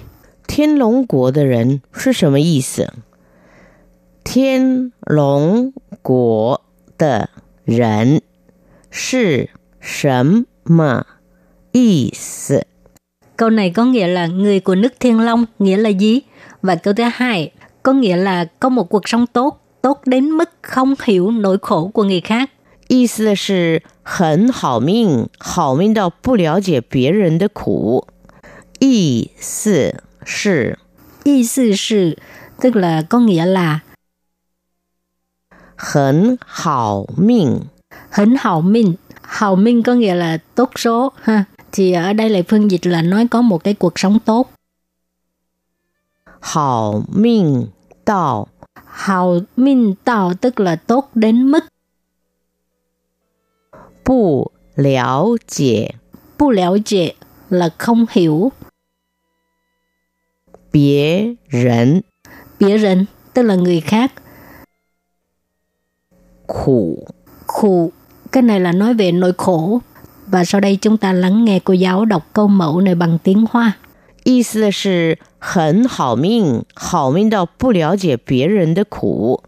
[0.47, 2.93] 天龙国的人是什么意思？
[4.23, 6.61] 天龙国
[6.97, 7.29] 的
[7.65, 8.21] 人
[8.89, 9.49] 是
[9.81, 11.05] 什么
[11.73, 12.65] 意思？
[13.35, 16.21] Câu này có nghĩa là người của nước Thiên Long nghĩa là gì?
[16.61, 17.51] Và câu thứ hai
[17.83, 21.87] có nghĩa là có một cuộc sống tốt, tốt đến mức không hiểu nỗi khổ
[21.93, 22.49] của người khác.
[22.91, 28.07] 意思是很好命，好命到不了解别人的苦。
[28.79, 30.79] 意思是
[31.23, 32.17] Y sư sự
[32.61, 33.81] tức là có nghĩa là
[35.75, 37.69] 很好命，
[38.11, 38.95] hỉnh hậu minh.
[39.21, 41.45] Hậu minh có nghĩa là tốt số ha.
[41.71, 44.47] Thì ở đây lại phương dịch là nói có một cái cuộc sống tốt.
[46.39, 47.71] 好命
[48.05, 48.47] 到
[48.85, 51.65] Hậu minh tạo tức là tốt đến mức
[54.11, 55.95] 不了解
[56.37, 57.13] bu lẻo dệ
[57.49, 58.51] là không hiểu.
[60.71, 62.03] 别人
[62.59, 64.11] Bịa rịnh tức là người khác.
[66.47, 67.07] 苦。
[67.47, 67.91] Khổ,
[68.31, 69.81] cái này là nói về nỗi khổ.
[70.27, 73.45] Và sau đây chúng ta lắng nghe cô giáo đọc câu mẫu này bằng tiếng
[73.49, 73.77] Hoa.
[74.23, 79.43] 意思是很好命，好命到不了解别人的苦。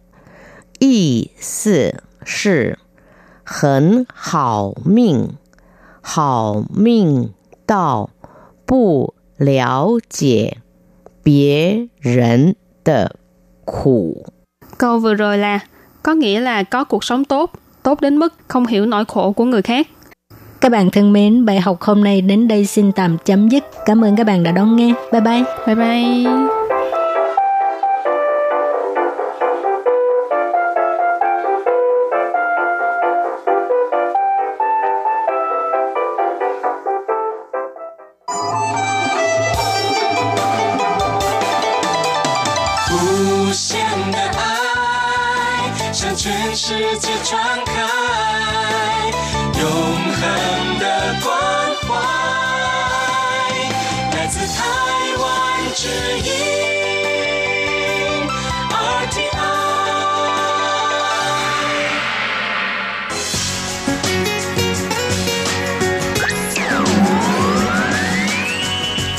[0.80, 2.80] 意思是
[3.44, 5.30] 很好命，
[6.02, 7.34] 好命
[7.66, 8.10] 到
[8.66, 10.58] 不了解
[11.24, 13.16] 别人的
[13.66, 14.26] 苦。
[14.78, 15.60] Câu vừa rồi là
[16.04, 17.52] có nghĩa là có cuộc sống tốt,
[17.84, 19.88] tốt đến mức không hiểu nỗi khổ của người khác.
[20.62, 23.64] Các bạn thân mến, bài học hôm nay đến đây xin tạm chấm dứt.
[23.86, 24.94] Cảm ơn các bạn đã đón nghe.
[25.12, 25.44] Bye bye.
[25.68, 26.63] Bye bye.
[43.55, 43.79] 无限
[44.11, 47.73] 的爱向全世界传开，
[49.61, 51.33] 永恒的关
[51.87, 51.89] 怀
[54.11, 54.65] 来自台
[55.21, 55.87] 湾之
[56.19, 56.74] 音。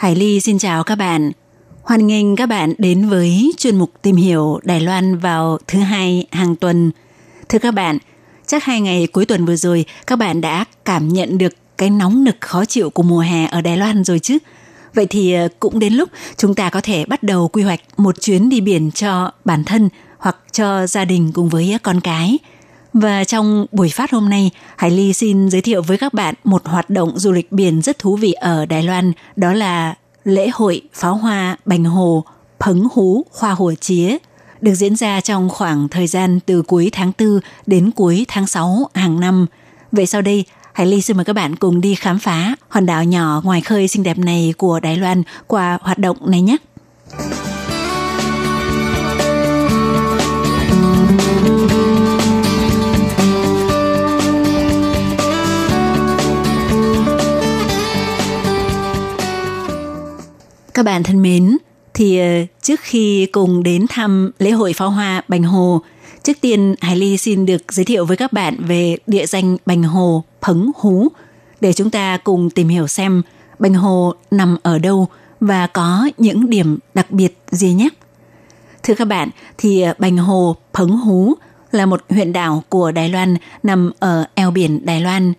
[0.00, 1.32] Hải Ly xin chào các bạn.
[1.82, 6.26] Hoan nghênh các bạn đến với chuyên mục tìm hiểu Đài Loan vào thứ hai
[6.32, 6.90] hàng tuần.
[7.48, 7.98] Thưa các bạn,
[8.46, 12.24] chắc hai ngày cuối tuần vừa rồi các bạn đã cảm nhận được cái nóng
[12.24, 14.38] nực khó chịu của mùa hè ở Đài Loan rồi chứ?
[14.94, 18.20] Vậy thì ờ, cũng đến lúc chúng ta có thể bắt đầu quy hoạch một
[18.20, 22.38] chuyến đi biển cho bản thân hoặc cho gia đình cùng với con cái.
[22.92, 26.66] Và trong buổi phát hôm nay, Hải Ly xin giới thiệu với các bạn một
[26.66, 30.82] hoạt động du lịch biển rất thú vị ở Đài Loan, đó là lễ hội
[30.94, 32.24] pháo hoa Bành Hồ
[32.64, 34.16] Phấn Hú Hoa Hồ Chía
[34.60, 38.90] được diễn ra trong khoảng thời gian từ cuối tháng 4 đến cuối tháng 6
[38.94, 39.46] hàng năm.
[39.92, 43.04] Vậy sau đây, Hải Ly xin mời các bạn cùng đi khám phá hòn đảo
[43.04, 46.56] nhỏ ngoài khơi xinh đẹp này của Đài Loan qua hoạt động này nhé.
[60.80, 61.56] Các bạn thân mến,
[61.94, 65.80] thì ờ, trước khi cùng đến thăm lễ hội pháo hoa Bành Hồ,
[66.22, 69.82] trước tiên Hải Ly xin được giới thiệu với các bạn về địa danh Bành
[69.82, 71.08] Hồ Phấn Hú
[71.60, 73.22] để chúng ta cùng tìm hiểu xem
[73.58, 75.08] Bành Hồ nằm ở đâu
[75.40, 77.88] và có những điểm đặc biệt gì nhé.
[78.82, 81.34] Thưa các bạn, thì ờ, Bành Hồ Phấn Hú
[81.72, 85.32] là một huyện đảo của Đài Loan nằm ở eo biển Đài Loan.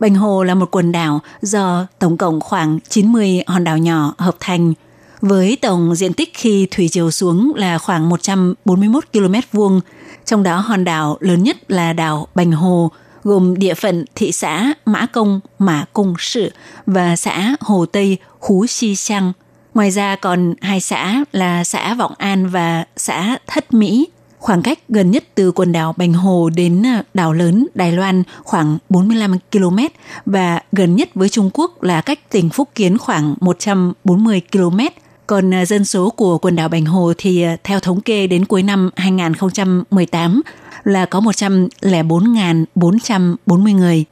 [0.00, 4.36] Bành Hồ là một quần đảo do tổng cộng khoảng 90 hòn đảo nhỏ hợp
[4.40, 4.74] thành–
[5.20, 9.80] với tổng diện tích khi thủy chiều xuống là khoảng 141 km vuông,
[10.24, 12.90] trong đó hòn đảo lớn nhất là đảo Bành Hồ,
[13.24, 16.52] gồm địa phận thị xã Mã Công, Mã Công Sự
[16.86, 19.32] và xã Hồ Tây, Hú Xi Sang.
[19.74, 24.08] Ngoài ra còn hai xã là xã Vọng An và xã Thất Mỹ.
[24.38, 28.22] Khoảng cách gần nhất từ quần đảo Bành Hồ đến à, đảo lớn Đài Loan
[28.44, 29.78] khoảng 45 km
[30.26, 34.78] và gần nhất với Trung Quốc là cách tỉnh Phúc Kiến khoảng 140 km
[35.26, 38.44] còn à, dân số của quần đảo Bành Hồ thì à, theo thống kê đến
[38.44, 40.42] cuối năm 2018
[40.84, 44.04] là có 104.440 người.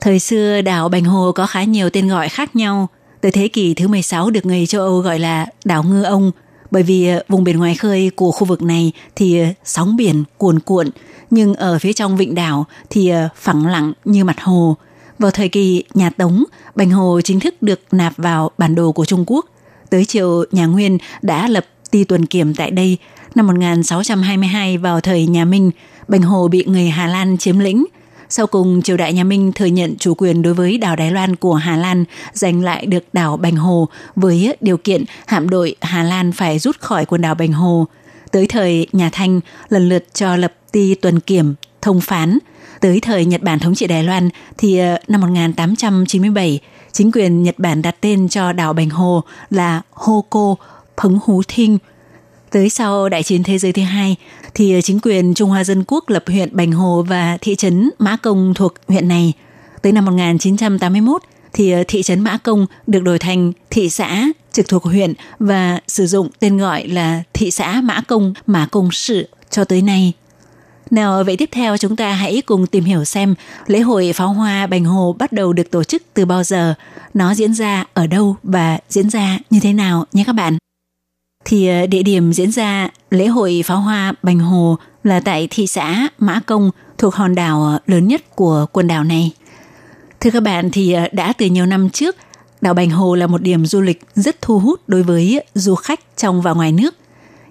[0.00, 2.88] Thời xưa đảo Bành Hồ có khá nhiều tên gọi khác nhau.
[3.20, 6.30] Từ thế kỷ thứ 16 được người châu Âu gọi là đảo Ngư Ông
[6.70, 10.60] bởi vì à, vùng biển ngoài khơi của khu vực này thì sóng biển cuồn
[10.60, 10.90] cuộn
[11.30, 14.76] nhưng ở phía trong vịnh đảo thì phẳng lặng như mặt hồ.
[15.18, 19.04] Vào thời kỳ nhà Tống, Bành Hồ chính thức được nạp vào bản đồ của
[19.04, 19.46] Trung Quốc
[19.92, 22.98] tới triều nhà Nguyên đã lập ti tuần kiểm tại đây.
[23.34, 25.70] Năm 1622 vào thời nhà Minh,
[26.08, 27.84] Bành Hồ bị người Hà Lan chiếm lĩnh.
[28.28, 31.36] Sau cùng, triều đại nhà Minh thừa nhận chủ quyền đối với đảo Đài Loan
[31.36, 36.02] của Hà Lan, giành lại được đảo Bành Hồ với điều kiện hạm đội Hà
[36.02, 37.86] Lan phải rút khỏi quần đảo Bành Hồ.
[38.30, 42.38] Tới thời nhà Thanh, lần lượt cho lập ti tuần kiểm, thông phán.
[42.80, 44.28] Tới thời Nhật Bản thống trị Đài Loan
[44.58, 46.60] thì ờ, năm 1897,
[46.92, 50.54] chính quyền Nhật Bản đặt tên cho đảo Bành Hồ là Hoko
[51.02, 51.78] Phấn Hú Thinh.
[52.50, 54.16] Tới sau Đại chiến Thế giới thứ hai,
[54.54, 58.16] thì chính quyền Trung Hoa Dân Quốc lập huyện Bành Hồ và thị trấn Mã
[58.16, 59.32] Công thuộc huyện này.
[59.82, 64.84] Tới năm 1981, thì thị trấn Mã Công được đổi thành thị xã trực thuộc
[64.84, 69.64] huyện và sử dụng tên gọi là thị xã Mã Công, Mã Công Sự cho
[69.64, 70.12] tới nay.
[70.92, 73.34] Nào vậy tiếp theo chúng ta hãy cùng tìm hiểu xem
[73.66, 76.74] lễ hội pháo hoa Bành Hồ bắt đầu được tổ chức từ bao giờ,
[77.14, 80.58] nó diễn ra ở đâu và diễn ra như thế nào nhé các bạn.
[81.44, 85.66] Thì ờ, địa điểm diễn ra lễ hội pháo hoa Bành Hồ là tại thị
[85.66, 89.32] xã Mã Công thuộc hòn đảo ờ, lớn nhất của quần đảo này.
[90.20, 92.16] Thưa các bạn thì ờ, đã từ nhiều năm trước,
[92.60, 96.00] đảo Bành Hồ là một điểm du lịch rất thu hút đối với du khách
[96.16, 96.94] trong và ngoài nước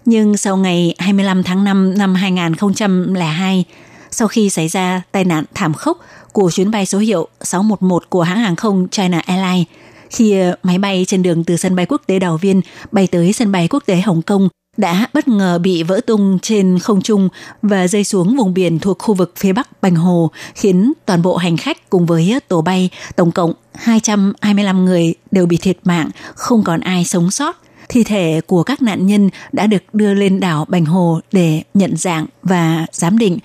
[0.05, 3.65] nhưng sau ngày 25 tháng 5 năm 2002,
[4.11, 5.97] sau khi xảy ra tai nạn thảm khốc
[6.31, 9.67] của chuyến bay số hiệu 611 của hãng hàng không China Airlines,
[10.09, 13.33] khi ờ, máy bay trên đường từ sân bay quốc tế Đào Viên bay tới
[13.33, 17.29] sân bay quốc tế Hồng Kông đã bất ngờ bị vỡ tung trên không trung
[17.61, 21.37] và rơi xuống vùng biển thuộc khu vực phía bắc Bành Hồ, khiến toàn bộ
[21.37, 26.63] hành khách cùng với tổ bay tổng cộng 225 người đều bị thiệt mạng, không
[26.63, 27.57] còn ai sống sót
[27.91, 31.97] thi thể của các nạn nhân đã được đưa lên đảo Bành Hồ để nhận
[31.97, 33.39] dạng và giám định.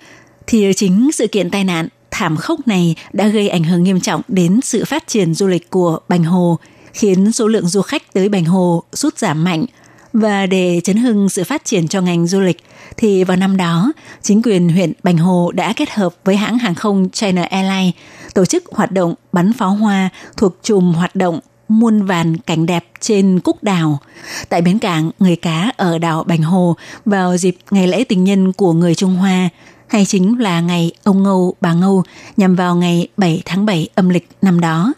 [0.47, 4.23] Thì chính sự kiện tai nạn thảm khốc này đã gây ảnh hưởng nghiêm trọng
[4.29, 6.59] đến sự phát triển du lịch của Bành Hồ,
[6.93, 9.65] khiến số lượng du khách tới Bành Hồ sút giảm mạnh.
[10.13, 12.65] Và để chấn hưng sự phát triển cho ngành du lịch,
[12.97, 13.93] thì vào năm đó,
[14.23, 17.95] chính quyền huyện Bành Hồ đã kết hợp với hãng hàng không China Airlines
[18.35, 22.85] tổ chức hoạt động bắn pháo hoa thuộc chùm hoạt động muôn vàn cảnh đẹp
[23.01, 23.99] trên Cúc Đảo.
[24.49, 28.53] Tại bến cảng người cá ở đảo Bành Hồ vào dịp ngày lễ tình nhân
[28.53, 29.49] của người Trung Hoa,
[29.87, 32.03] hay chính là ngày ông Ngâu bà Ngâu
[32.37, 34.93] nhằm vào ngày 7 tháng 7 âm lịch năm đó.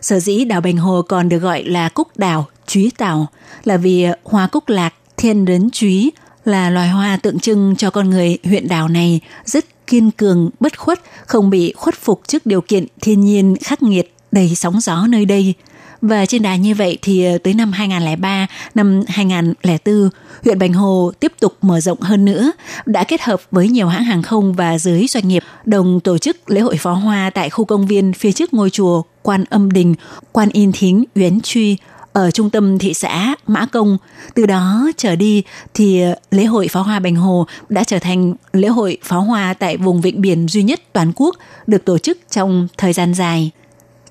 [0.00, 3.26] Sở dĩ đảo Bành Hồ còn được gọi là Cúc Đảo, Chúy Tảo
[3.64, 6.12] là vì hoa cúc lạc thiên đến chúy
[6.44, 10.78] là loài hoa tượng trưng cho con người huyện đảo này rất kiên cường, bất
[10.78, 15.06] khuất, không bị khuất phục trước điều kiện thiên nhiên khắc nghiệt đầy sóng gió
[15.06, 15.54] nơi đây.
[16.06, 20.10] Và trên đà như vậy thì ờ, tới năm 2003, năm 2004,
[20.44, 22.52] huyện Bành Hồ tiếp tục mở rộng hơn nữa,
[22.86, 26.50] đã kết hợp với nhiều hãng hàng không và giới doanh nghiệp đồng tổ chức
[26.50, 29.94] lễ hội pháo hoa tại khu công viên phía trước ngôi chùa Quan Âm Đình,
[30.32, 31.76] Quan In Thính, Yến Truy
[32.12, 33.98] ở trung tâm thị xã Mã Công.
[34.34, 35.42] Từ đó trở đi
[35.74, 39.54] thì ờ, lễ hội pháo hoa Bành Hồ đã trở thành lễ hội pháo hoa
[39.54, 41.36] tại vùng vịnh biển duy nhất toàn quốc
[41.66, 43.50] được tổ chức trong thời gian dài.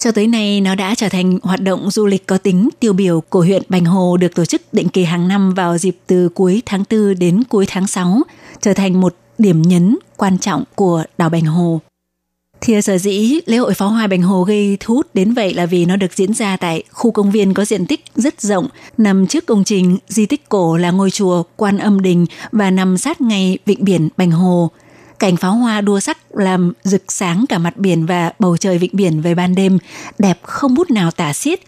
[0.03, 3.21] Cho tới nay, nó đã trở thành hoạt động du lịch có tính tiêu biểu
[3.21, 6.61] của huyện Bành Hồ được tổ chức định kỳ hàng năm vào dịp từ cuối
[6.65, 8.21] tháng 4 đến cuối tháng 6,
[8.61, 11.81] trở thành một điểm nhấn quan trọng của đảo Bành Hồ.
[12.61, 15.65] Thì sở dĩ lễ hội pháo hoa Bành Hồ gây thu hút đến vậy là
[15.65, 19.27] vì nó được diễn ra tại khu công viên có diện tích rất rộng, nằm
[19.27, 23.21] trước công trình di tích cổ là ngôi chùa Quan Âm Đình và nằm sát
[23.21, 24.71] ngay vịnh biển Bành Hồ.
[25.23, 28.89] Cảnh pháo hoa đua sắc làm rực sáng cả mặt biển và bầu trời vịnh
[28.93, 29.77] biển về ban đêm,
[30.19, 31.59] đẹp không bút nào tả xiết.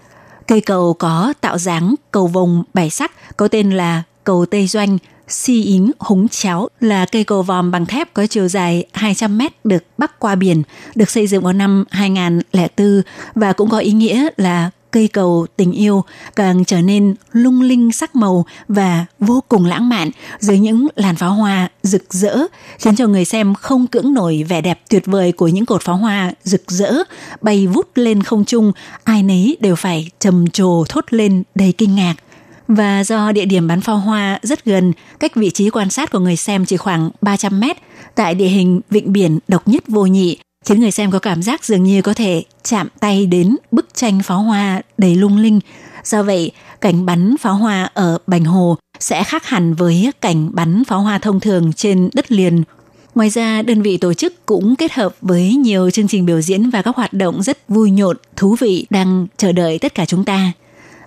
[0.47, 4.97] Cây cầu có tạo dáng cầu vồng bảy sắc có tên là cầu Tây Doanh–
[5.27, 9.65] Si Yến Húng Chéo là cây cầu vòm bằng thép có chiều dài 200 mét
[9.65, 10.63] được bắc qua biển,
[10.95, 13.01] được xây dựng vào năm 2004
[13.35, 16.03] và cũng có ý nghĩa là cây cầu tình yêu
[16.35, 21.15] càng trở nên lung linh sắc màu và vô cùng lãng mạn dưới những làn
[21.15, 22.37] pháo hoa rực rỡ,
[22.79, 25.95] khiến cho người xem không cưỡng nổi vẻ đẹp tuyệt vời của những cột pháo
[25.95, 26.93] hoa rực rỡ
[27.41, 28.71] bay vút lên không trung,
[29.03, 32.15] ai nấy đều phải trầm trồ thốt lên đầy kinh ngạc.
[32.67, 36.19] Và do địa điểm bắn pháo hoa rất gần, cách vị trí quan sát của
[36.19, 37.77] người xem chỉ khoảng 300 mét,
[38.15, 41.65] tại địa hình vịnh biển độc nhất vô nhị, khiến người xem có cảm giác
[41.65, 45.59] dường như có thể chạm tay đến bức tranh pháo hoa đầy lung linh.
[46.03, 46.51] Do vậy,
[46.81, 51.17] cảnh bắn pháo hoa ở Bành Hồ sẽ khác hẳn với cảnh bắn pháo hoa
[51.17, 52.63] thông thường trên đất liền.
[53.15, 56.69] Ngoài ra, đơn vị tổ chức cũng kết hợp với nhiều chương trình biểu diễn
[56.69, 60.25] và các hoạt động rất vui nhộn, thú vị đang chờ đợi tất cả chúng
[60.25, 60.51] ta.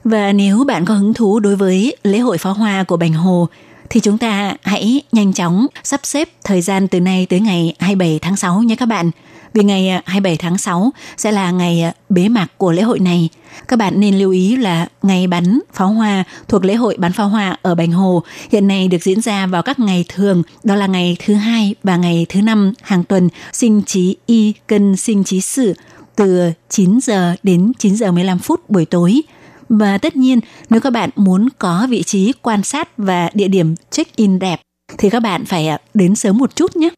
[0.05, 3.49] Và nếu bạn có hứng thú đối với lễ hội pháo hoa của Bành Hồ
[3.91, 8.19] thì chúng ta hãy nhanh chóng sắp xếp thời gian từ nay tới ngày 27
[8.23, 9.11] tháng 6 nhé các bạn.
[9.55, 12.99] Vì ngày à, 27 tháng 6 sẽ là ngày à, bế mạc của lễ hội
[12.99, 13.29] này.
[13.69, 17.29] Các bạn nên lưu ý là ngày bắn pháo hoa thuộc lễ hội bắn pháo
[17.29, 20.87] hoa ở Bành Hồ hiện nay được diễn ra vào các ngày thường, đó là
[20.87, 25.41] ngày thứ hai và ngày thứ năm hàng tuần, sinh chí y cân sinh chí
[25.41, 25.75] sự
[26.17, 29.23] từ 9 giờ đến 9 giờ 15 phút buổi tối–
[29.69, 30.41] và tất nhiên,
[30.71, 34.61] nếu các bạn muốn có vị trí quan sát và địa điểm check-in đẹp
[34.99, 36.89] thì các bạn phải à, đến sớm một chút nhé.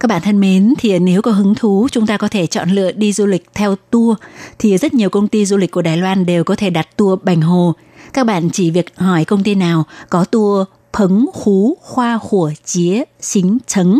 [0.00, 2.92] Các bạn thân mến, thì nếu có hứng thú chúng ta có thể chọn lựa
[2.92, 4.18] đi du lịch theo tour
[4.58, 7.20] thì rất nhiều công ty du lịch của Đài Loan đều có thể đặt tour
[7.22, 7.74] Bành Hồ.
[8.12, 13.02] Các bạn chỉ việc hỏi công ty nào có tour Phấn Hú Hoa Hủa Chía
[13.20, 13.98] Xính Trấn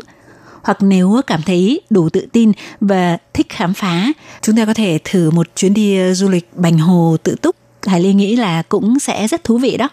[0.63, 4.07] hoặc nếu cảm thấy đủ tự tin và thích khám phá,
[4.43, 8.01] chúng ta có thể thử một chuyến đi du lịch Bành Hồ tự túc Hải
[8.01, 9.89] Ly nghĩ là cũng sẽ rất thú vị đó.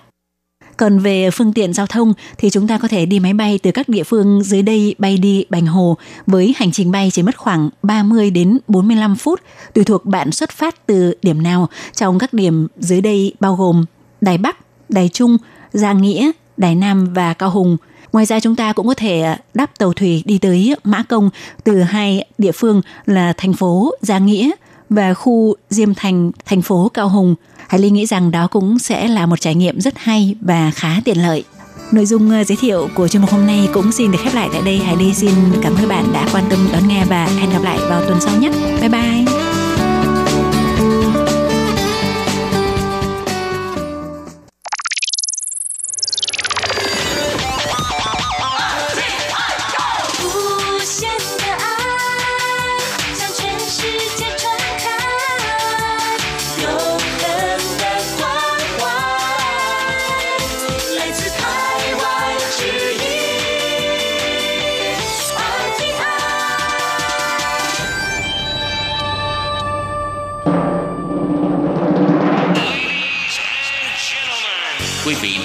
[0.77, 3.71] Còn về phương tiện giao thông thì chúng ta có thể đi máy bay từ
[3.71, 5.97] các địa phương dưới đây bay đi Bành Hồ
[6.27, 9.41] với hành trình bay chỉ mất khoảng 30 đến 45 phút
[9.73, 13.85] tùy thuộc bạn xuất phát từ điểm nào trong các điểm dưới đây bao gồm
[14.21, 14.57] Đài Bắc,
[14.89, 15.37] Đài Trung,
[15.73, 17.77] Gia Nghĩa, Đài Nam và Cao Hùng.
[18.13, 21.29] Ngoài ra chúng ta cũng có thể đáp tàu thủy đi tới Mã Công
[21.63, 24.51] từ hai địa phương là thành phố Gia Nghĩa
[24.89, 27.35] và khu Diêm Thành, thành phố Cao Hùng.
[27.67, 31.01] Hải Ly nghĩ rằng đó cũng sẽ là một trải nghiệm rất hay và khá
[31.05, 31.43] tiện lợi.
[31.91, 34.49] Nội dung ờ, giới thiệu của chương mục hôm nay cũng xin được khép lại
[34.53, 34.77] tại đây.
[34.77, 37.63] Hải Ly xin cảm ơn các bạn đã quan tâm đón nghe và hẹn gặp
[37.63, 38.51] lại vào tuần sau nhé.
[38.81, 39.46] Bye bye!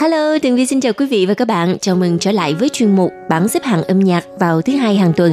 [0.00, 1.78] Hello, Tường Vi xin chào quý vị và các bạn.
[1.80, 4.96] Chào mừng trở lại với chuyên mục bảng xếp hạng âm nhạc vào thứ hai
[4.96, 5.32] hàng tuần.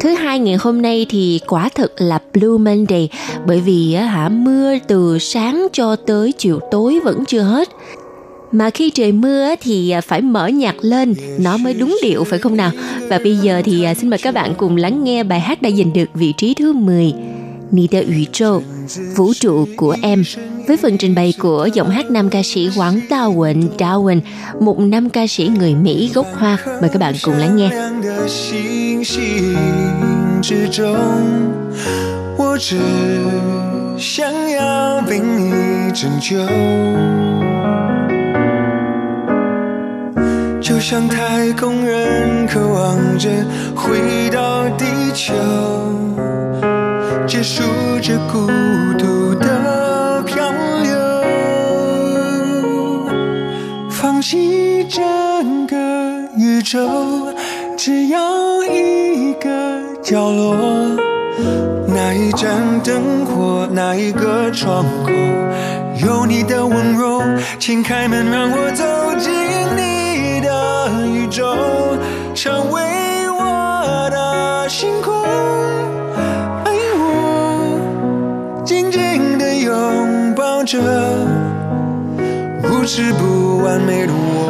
[0.00, 3.08] Thứ hai ngày hôm nay thì quả thực là Blue Monday
[3.46, 7.68] bởi vì á, hả mưa từ sáng cho tới chiều tối vẫn chưa hết.
[8.52, 12.38] Mà khi trời mưa thì à, phải mở nhạc lên nó mới đúng điệu phải
[12.38, 12.70] không nào?
[13.08, 15.70] Và bây giờ thì à, xin mời các bạn cùng lắng nghe bài hát đã
[15.70, 17.12] giành được vị trí thứ 10
[17.70, 18.62] Nita Tơ 宇宙,
[19.16, 20.24] Vũ trụ của em
[20.67, 24.21] với phần trình bày của giọng hát nam ca sĩ Quảng Tao Quỳnh Darwin,
[24.59, 26.57] một nam ca sĩ người Mỹ gốc Hoa.
[26.81, 27.69] Mời các bạn cùng lắng nghe.
[27.69, 29.55] 亮的星星
[30.41, 30.95] 之中，
[32.37, 32.77] 我只
[33.97, 36.37] 想要被你拯救，
[40.61, 43.29] 就像太空人渴望着
[43.75, 45.33] 回到地球，
[47.27, 47.63] 结束
[48.01, 48.47] 这孤
[48.97, 49.82] 独的
[54.24, 55.76] 放弃整个
[56.34, 56.88] 宇宙，
[57.76, 59.50] 只要一个
[60.02, 60.56] 角落，
[61.86, 65.12] 那一盏灯火，那一个窗口，
[66.06, 67.20] 有你的温柔，
[67.58, 68.82] 请开门让我走
[69.20, 69.30] 进
[69.76, 71.54] 你的宇宙，
[72.34, 72.80] 成为
[73.28, 75.22] 我的星空，
[76.64, 80.80] 爱我，紧紧的拥抱着。
[82.83, 84.49] 不是不完美的我。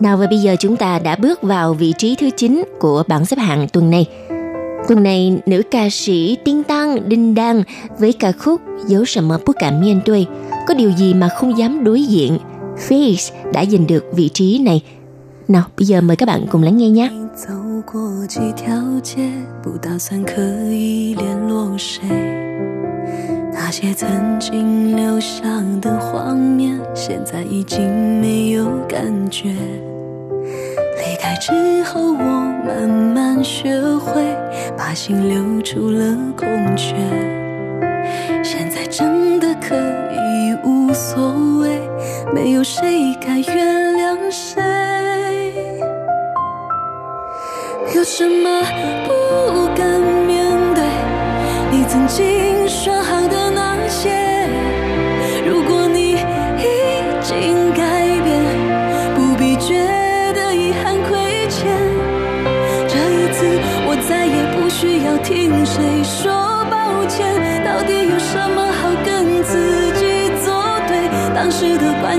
[0.00, 3.26] Nào và bây giờ chúng ta đã bước vào vị trí thứ 9 của bảng
[3.26, 4.06] xếp hạng tuần này.
[4.88, 7.62] Tuần này, nữ ca sĩ Tiên Tăng Đinh Đăng
[7.98, 10.26] với ca khúc Dấu什么不敢面对
[10.66, 12.38] có điều gì mà không dám đối diện
[12.88, 14.82] Face đã giành được vị trí này.
[15.48, 17.10] Nào, bây giờ mời các bạn cùng lắng nghe nhé.
[17.36, 17.52] 走
[17.92, 19.16] 过几条街，
[19.62, 22.47] 不打算刻意联络谁。
[23.61, 25.43] 那些曾经留下
[25.81, 27.85] 的画面，现在已经
[28.21, 29.49] 没有感觉。
[29.49, 32.17] 离开之后，我
[32.65, 34.23] 慢慢学会
[34.77, 36.47] 把心留出了空
[36.77, 36.95] 缺。
[38.41, 41.81] 现在真的可以无所谓，
[42.33, 43.78] 没有谁该原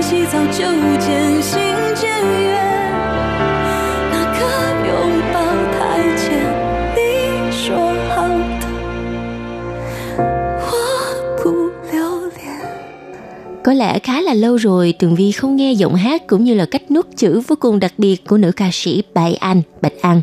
[0.00, 0.64] 关系早就
[0.98, 1.60] 渐行
[1.94, 2.08] 渐
[2.42, 2.50] 远。
[4.10, 4.40] 那个
[4.86, 4.90] 拥
[5.32, 5.36] 抱
[5.72, 5.78] 台
[6.16, 6.24] 前，
[6.94, 6.98] 你
[7.52, 7.76] 说
[8.08, 8.14] 好
[8.60, 8.64] 的，
[10.60, 10.66] 我
[11.42, 11.44] 不
[11.92, 11.94] 留
[12.26, 12.40] 恋。
[13.64, 16.66] Có lẽ khá là lâu rồi Tường Vi không nghe giọng hát cũng như là
[16.66, 20.22] cách nuốt chữ vô cùng đặc biệt của nữ ca sĩ Bạch An, Bạch An.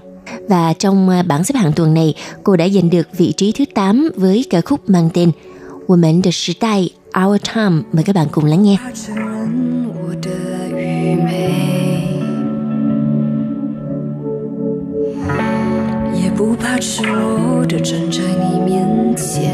[0.49, 3.65] Và trong à, bảng xếp hạng tuần này, cô đã giành được vị trí thứ
[3.73, 5.31] 8 với ca khúc mang tên
[5.85, 7.83] 我们的时代 Our Time.
[7.91, 8.77] Mời các bạn cùng lắng nghe.
[8.77, 10.29] 他承认我的
[10.69, 11.29] 愚昧，
[16.23, 19.53] 也不怕赤裸的站在你面前。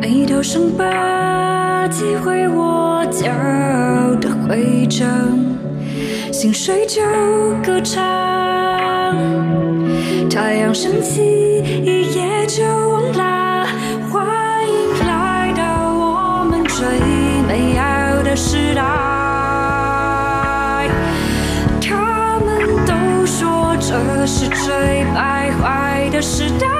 [0.00, 5.08] 每道伤疤击毁我骄傲的徽章，
[6.32, 7.00] 心碎就
[7.64, 8.02] 歌唱。
[10.30, 11.62] 太阳升起，
[26.19, 26.78] 可是当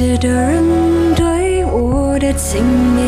[0.00, 0.64] 写的人
[1.14, 2.64] 对我的轻
[2.96, 3.00] 蔑。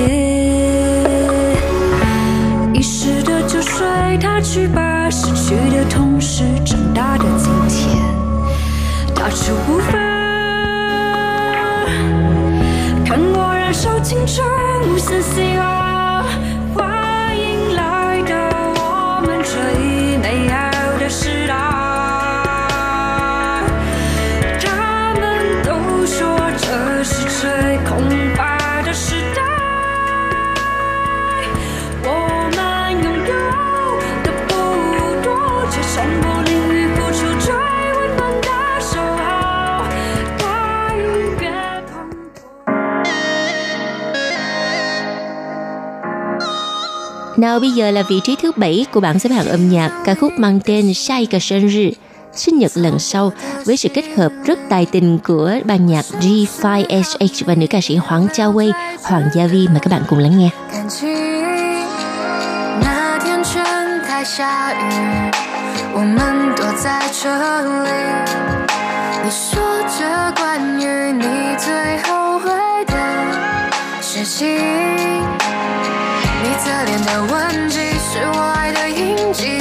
[2.74, 3.82] 遗失的就随
[4.20, 7.96] 它去吧，失去的同时长大的今天，
[9.14, 9.98] 大出无法。
[13.06, 14.46] 看我燃烧青春，
[14.92, 15.71] 无限希望，
[47.41, 50.33] Nào bây giờ là vị trí thứ bảy của bảng xếp hạng âm nhạc ca khúc
[50.37, 51.91] mang tên Sai cả sinh日
[52.33, 53.31] sinh nhật lần sau
[53.65, 57.95] với sự kết hợp rất tài tình của ban nhạc G5SH và nữ ca sĩ
[57.95, 58.71] Hoàng Giao Wei,
[59.03, 60.49] Hoàng Gia Vi mời các bạn cùng lắng nghe.
[60.71, 61.09] 感情
[62.81, 63.63] 那天全
[64.07, 64.85] 台下雨，
[65.93, 67.23] 我们躲在这
[67.83, 67.89] 里。
[69.23, 69.59] 你说
[69.99, 71.23] 着关于你
[71.57, 72.49] 最后悔
[72.85, 72.93] 的
[74.01, 75.40] 事情，你
[76.62, 79.58] 侧脸的吻迹是我爱的印记。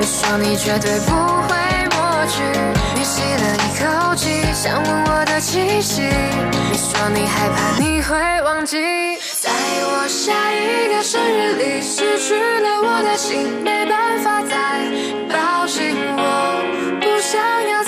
[0.00, 1.12] 你说你绝对不
[1.46, 1.54] 会
[1.94, 2.42] 抹去，
[2.96, 6.02] 你吸了一口气，想闻我的气息。
[6.02, 8.76] 你说你害怕你会忘记，
[9.40, 14.82] 在我下一个生日里失去了我的心，没办法再
[15.28, 17.40] 抱紧我，不想
[17.70, 17.84] 要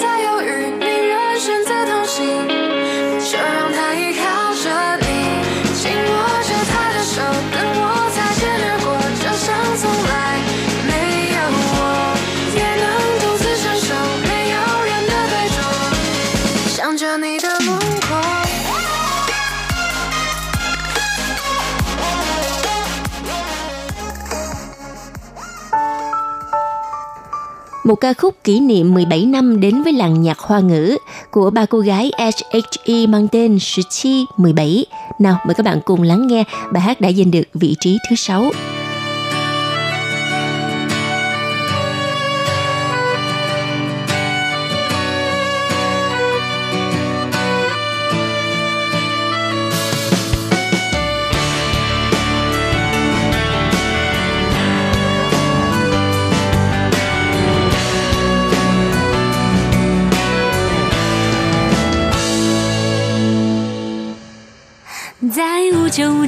[27.84, 30.96] Một ca khúc kỷ niệm 17 năm đến với làng nhạc hoa ngữ
[31.30, 34.86] của ba cô gái SHE mang tên Suchi 17.
[35.18, 38.16] Nào, mời các bạn cùng lắng nghe bài hát đã giành được vị trí thứ
[38.16, 38.50] 6.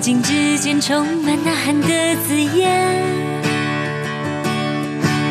[0.06, 1.88] 无穷无尽之间，充满呐喊的
[2.28, 3.02] 字眼。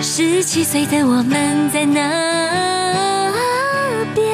[0.01, 3.31] 十七岁的我们在那
[4.13, 4.27] 边，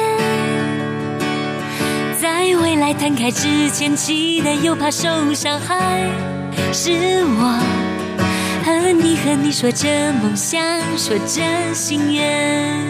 [2.20, 6.08] 在未来摊开之前，期待又怕受伤害。
[6.72, 6.90] 是
[7.24, 7.56] 我
[8.64, 10.60] 和你和你说着梦想，
[10.96, 11.40] 说着
[11.72, 12.80] 心愿。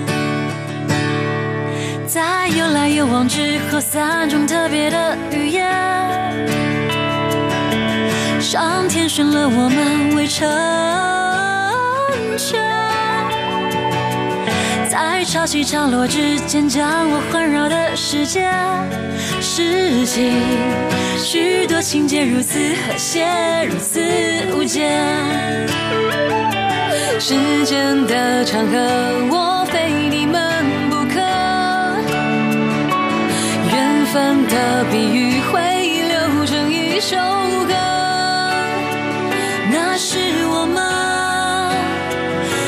[2.07, 6.12] 在有来有往之后，三种特别的语言。
[8.53, 10.47] 上天选了我们为成
[12.37, 12.61] 全，
[14.91, 18.53] 在潮起潮落之间，将我环绕的世界，
[19.41, 20.33] 世纪
[21.17, 23.27] 许多情节如此和谐，
[23.71, 24.03] 如此
[24.55, 25.01] 无间。
[27.19, 28.77] 时间的长河，
[29.31, 31.21] 我非你们不可。
[33.73, 35.59] 缘分的比喻会
[36.07, 37.17] 流成一首
[37.67, 37.73] 歌，
[40.05, 40.83] 是我们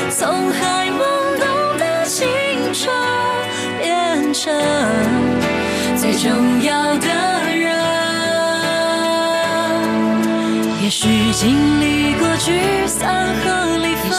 [0.08, 1.02] 从还懵
[1.40, 1.44] 懂
[1.78, 2.28] 的青
[2.72, 2.94] 春
[3.82, 4.54] 变成
[5.96, 7.08] 最重要的
[7.50, 7.74] 人。
[10.80, 14.12] 也许经历过聚散和离分，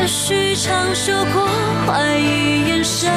[0.00, 1.46] 也许尝受过
[1.86, 3.08] 怀疑眼神，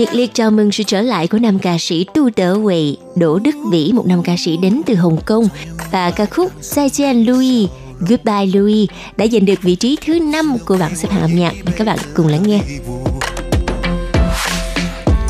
[0.00, 3.38] Nhiệt liệt chào mừng sự trở lại của nam ca sĩ Tu Tở Huệ, Đỗ
[3.38, 5.48] Đức Vĩ, một nam ca sĩ đến từ Hồng Kông
[5.92, 7.68] và ca khúc Sai Chen Louis,
[8.00, 11.52] Goodbye Louis đã giành được vị trí thứ 5 của bảng xếp hạng âm nhạc.
[11.64, 12.60] Mời các bạn cùng lắng nghe.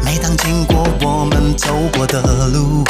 [0.05, 2.85] 每当经过我们走过的路，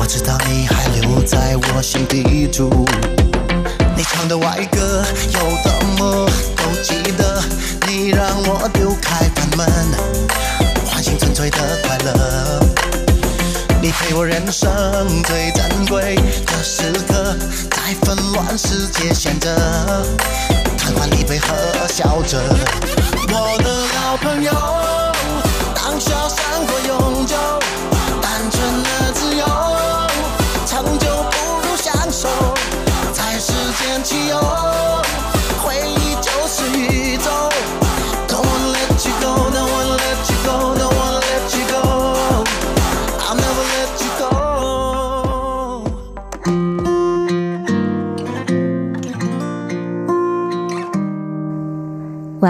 [0.00, 2.70] 我知道你还留在我心底住。
[3.96, 7.42] 你唱的歪歌有多么都记得，
[7.86, 9.67] 你让我丢开 们，
[10.85, 12.59] 唤醒纯粹的快乐。
[13.81, 14.69] 你陪我人生
[15.23, 17.35] 最珍贵的时刻，
[17.71, 19.55] 在纷乱世界选择，
[20.77, 22.37] 贪欢离别和笑着。
[23.29, 24.51] 我的老朋友，
[25.73, 26.37] 当需要生
[26.67, 27.35] 活永久，
[28.21, 29.43] 单纯的自由，
[30.67, 32.27] 长久不如享受，
[33.11, 34.37] 在时间汽油，
[35.63, 36.61] 回忆就是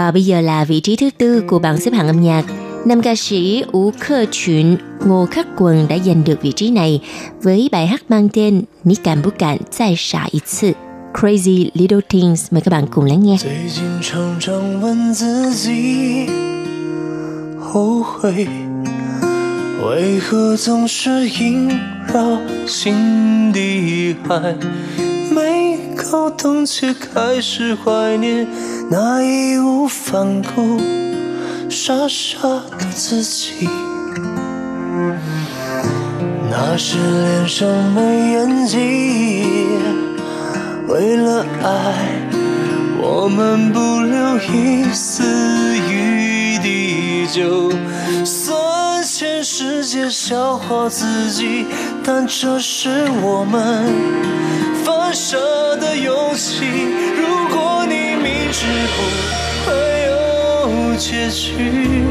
[0.07, 2.45] Và bây giờ là vị trí thứ tư của bảng xếp hạng âm nhạc.
[2.85, 7.01] Nam ca sĩ Ú Khơ Chuyện, Ngô Khắc Quần đã giành được vị trí này
[7.41, 10.73] với bài hát mang tên Ní cảm bút cạn再傻一次
[11.13, 12.47] Crazy Little Things.
[12.51, 13.37] Mời các bạn cùng lắng nghe.
[13.37, 16.27] 最近常常问自己，
[17.59, 18.47] 后悔
[19.85, 21.69] 为何总是萦
[22.13, 24.55] 绕心底，还
[26.08, 28.48] 没搞懂，却开始怀念
[28.90, 30.80] 那义无反顾、
[31.68, 32.38] 傻傻
[32.78, 33.68] 的自己。
[36.50, 38.78] 那时脸上没演技，
[40.88, 42.22] 为了爱。
[43.00, 45.22] 我们不留一丝
[45.90, 47.70] 余地，就
[48.24, 51.66] 算全世界笑话自己，
[52.02, 53.84] 但这是我们
[54.88, 55.36] 放下
[55.78, 56.64] 的勇气。
[57.14, 58.64] 如果你明知
[58.96, 59.02] 不
[59.66, 59.70] 会
[60.06, 62.06] 有结局，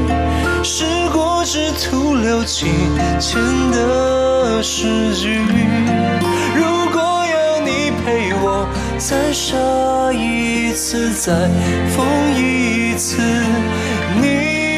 [0.62, 2.68] 是过只徒留几
[3.20, 5.40] 千的诗句。
[6.56, 8.70] 如果要你陪我
[9.00, 9.58] 再傻
[10.14, 11.34] 一次，再
[11.96, 12.06] 疯
[12.36, 13.18] 一次，
[14.22, 14.28] 你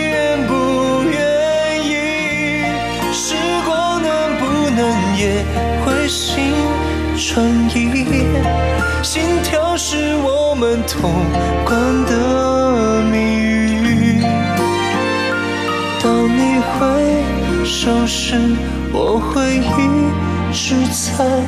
[0.08, 2.64] 愿不愿意？
[3.12, 3.36] 时
[3.66, 5.43] 光能不能也
[7.28, 8.05] 转意？
[9.03, 11.12] 心跳是我们同
[11.64, 14.22] 关的谜语。
[16.03, 17.22] 当你挥
[17.64, 18.37] 手时，
[18.93, 21.43] 我会一直在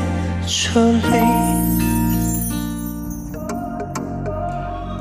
[0.46, 1.00] 这里。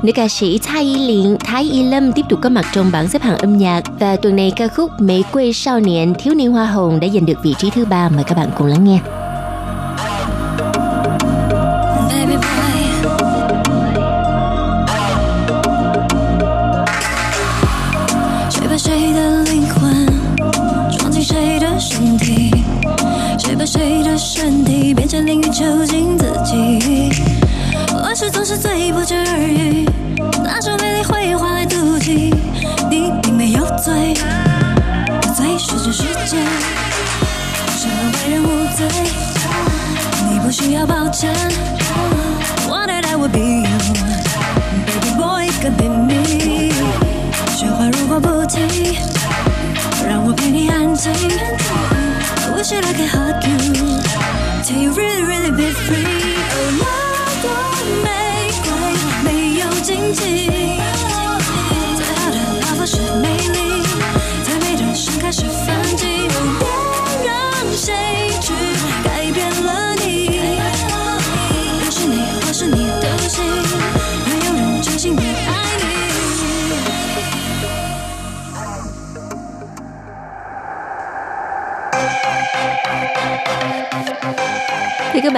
[0.02, 3.08] Nữ ca sĩ Thái Y Liên, Thái Y Lâm tiếp tục có mặt trong bảng
[3.08, 6.52] xếp hạng âm nhạc và tuần này ca khúc Mỹ quê sao niệm thiếu niên
[6.52, 8.98] hoa hồng đã giành được vị trí thứ ba mời các bạn cùng lắng nghe.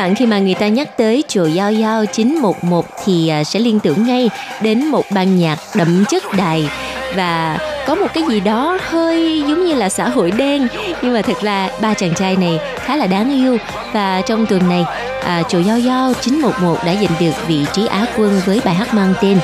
[0.04, 3.80] Bạn, khi mà người ta nhắc tới chùa Giao Giao 911 thì à, sẽ liên
[3.80, 4.30] tưởng ngay
[4.62, 6.70] đến một ban nhạc đậm chất đài.
[7.16, 10.68] Và có một cái gì đó hơi giống như là xã hội đen
[11.02, 13.58] nhưng mà thật là ba chàng trai này khá là đáng yêu.
[13.94, 14.86] Và trong tuần này
[15.24, 18.94] à, chùa Giao Giao 911 đã giành được vị trí Á quân với bài hát
[18.94, 19.40] mang tên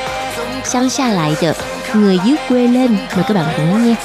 [0.63, 1.55] Sáng xa lại được
[1.93, 3.95] người dưới quê lên mời các bạn cùng lắng nghe.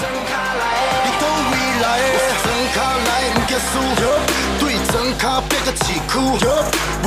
[5.76, 6.18] 市区，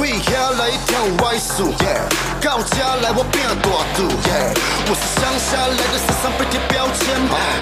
[0.02, 1.72] 为遐来跳歪数，
[2.42, 4.08] 到家来我变大度，
[4.88, 7.16] 我是乡下来的，身上被贴标签，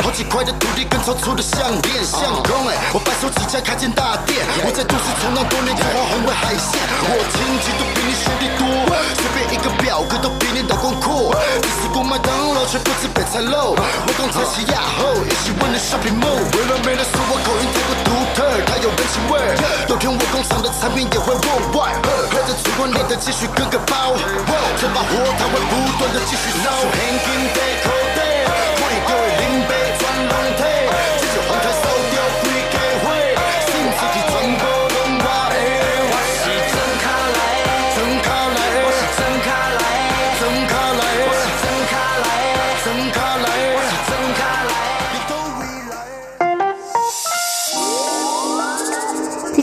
[0.03, 8.65] 好几块的土地跟超粗的项链，相公哎，我白手起家开间大店，我在都市闯荡多年，眼花红为海鲜，我亲戚都比你兄弟多，
[9.15, 19.37] 随便一个表哥都比你老公阔，你吃过麦当劳却不吃北菜肉，我讲才是亚后，一起问的 shopping mall，为了美的说我口音太过独特，它有人情味。
[19.37, 19.57] 儿，
[19.89, 21.99] 有天我工厂的产品也会 worldwide，
[22.31, 24.13] 喝着烛光里的继续割个包，
[24.79, 26.71] 这把火它会不断的继续烧。
[26.71, 28.14] Hanging d e c o r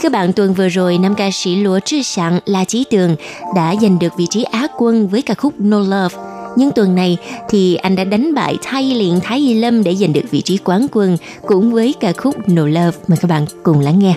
[0.02, 3.16] các bạn, tuần vừa rồi, nam ca sĩ Lúa Trư Sẵn La Chí Tường
[3.56, 6.16] đã giành được vị trí Á quân với ca khúc No Love.
[6.56, 7.16] Nhưng tuần này
[7.48, 10.58] thì anh đã đánh bại Thái Liền Thái Y Lâm để giành được vị trí
[10.58, 11.16] quán quân
[11.46, 12.98] cũng với ca khúc No Love.
[13.08, 14.14] Mời các bạn cùng lắng nghe.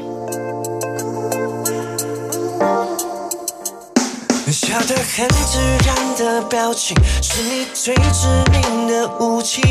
[4.51, 9.61] 笑得很自然的表情，是你最致命的武器。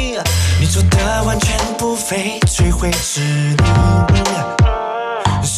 [0.58, 4.13] 你做的完全不费吹灰之力。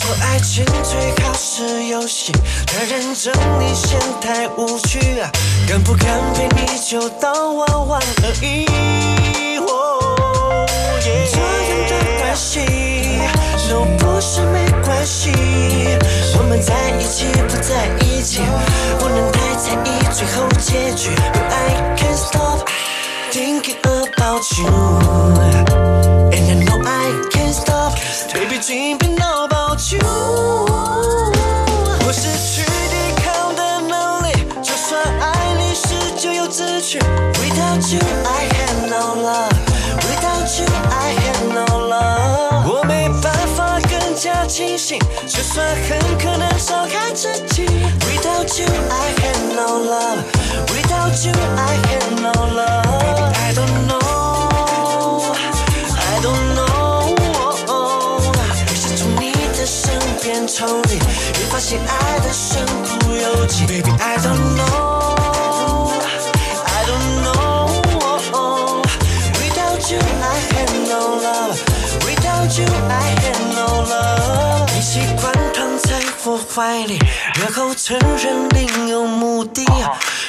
[0.07, 2.31] 说爱情最好是游戏，
[2.65, 5.01] 太认真你嫌太无趣，
[5.67, 8.65] 敢不敢陪你就当玩玩而已。
[11.03, 11.43] 这样
[11.89, 12.61] 的关系
[13.69, 15.29] 都不是没关系，
[16.37, 18.39] 我们在一起不在一起，
[18.99, 21.09] 不能太在意最后结局。
[21.33, 22.65] But I can't stop
[23.29, 24.71] thinking about you,
[28.36, 29.98] stop baby dreaming about you。
[32.04, 36.98] 我失去抵抗的能力，就算爱你时就有自觉。
[36.98, 39.52] Without you, I have no love.
[40.02, 42.68] Without you, I have no love.
[42.68, 47.64] 我没办法更加清醒，就算很可能伤害自己。
[47.64, 50.18] Without you, I have no love.
[50.68, 53.32] Without you, I have no love.
[53.34, 53.98] I don't know,
[60.57, 62.65] 抽离，越发现爱的身
[62.97, 63.67] 不由己。
[63.67, 65.91] Baby, I don't know,
[66.65, 67.67] I don't know.
[69.37, 71.61] Without you, I have no love.
[72.07, 74.65] Without you, I have no love.
[74.73, 76.97] 你习惯躺在我怀里，
[77.35, 79.63] 然后承认另有目的，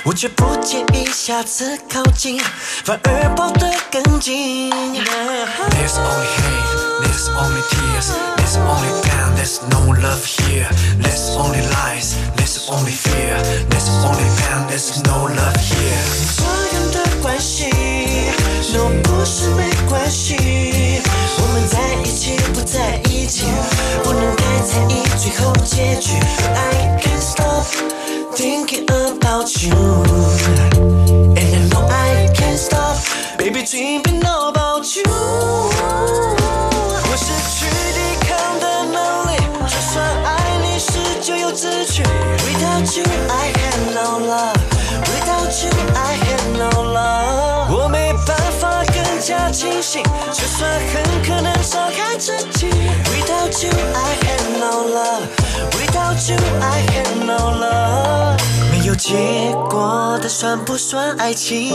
[0.08, 2.40] 我却不介意下次靠近，
[2.82, 4.70] 反而抱得更紧。
[4.70, 10.66] There's only hate, there's only tears, there's only pain, there's no love here.
[11.02, 13.36] There's only lies, there's only fear,
[13.68, 16.00] there's only pain, there's no love here.
[16.38, 16.42] 这
[16.74, 17.68] 样的关系
[18.72, 21.02] ，no 不是没关系，
[21.36, 23.44] 我们在一起不在一起，
[24.02, 26.14] 不能太在意最后结局。
[26.54, 27.66] I can't stop
[28.37, 29.73] thinking about you,
[31.35, 32.97] and I know I can't stop,
[33.37, 35.03] baby dreaming about you.
[37.05, 39.31] 我失去抵抗的能力，
[39.67, 40.27] 就算爱
[40.61, 40.91] 你时
[41.21, 42.03] 就有自觉。
[42.03, 44.57] Without you, I have no love.
[45.05, 47.69] Without you, I have no love.
[47.69, 52.67] 我没办法更加清醒，就算很可能伤害自己。
[53.11, 55.27] Without you, I have no love.
[55.76, 58.38] Without you, I have no love.
[58.70, 61.74] 没有结果的算不算爱情？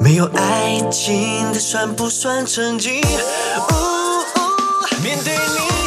[0.00, 3.00] 没有爱情的算不算曾经？
[3.00, 4.44] 呜呜
[5.02, 5.38] 面对你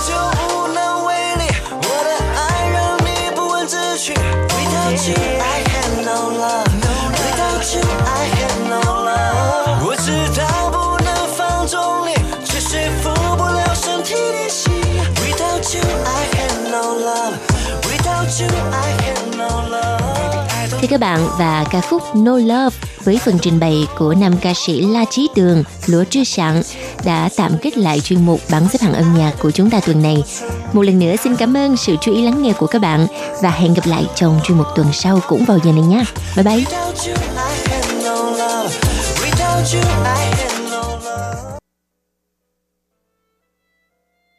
[0.08, 0.14] 就
[0.44, 4.14] 无能为力，我的爱让你不问自取。
[4.14, 5.16] Without you,
[20.82, 24.54] Thưa các bạn, và ca khúc No Love với phần trình bày của nam ca
[24.54, 26.62] sĩ La Chí Tường, Lúa Trư Sẵn
[27.06, 30.02] đã tạm kết lại chuyên mục bảng xếp hạng âm nhạc của chúng ta tuần
[30.02, 30.24] này.
[30.74, 33.08] Một lần nữa xin cảm ơn sự chú ý lắng nghe của các bạn
[33.42, 36.04] và hẹn gặp lại trong chuyên mục tuần sau cũng vào giờ này nha.
[36.36, 36.66] Bye bye!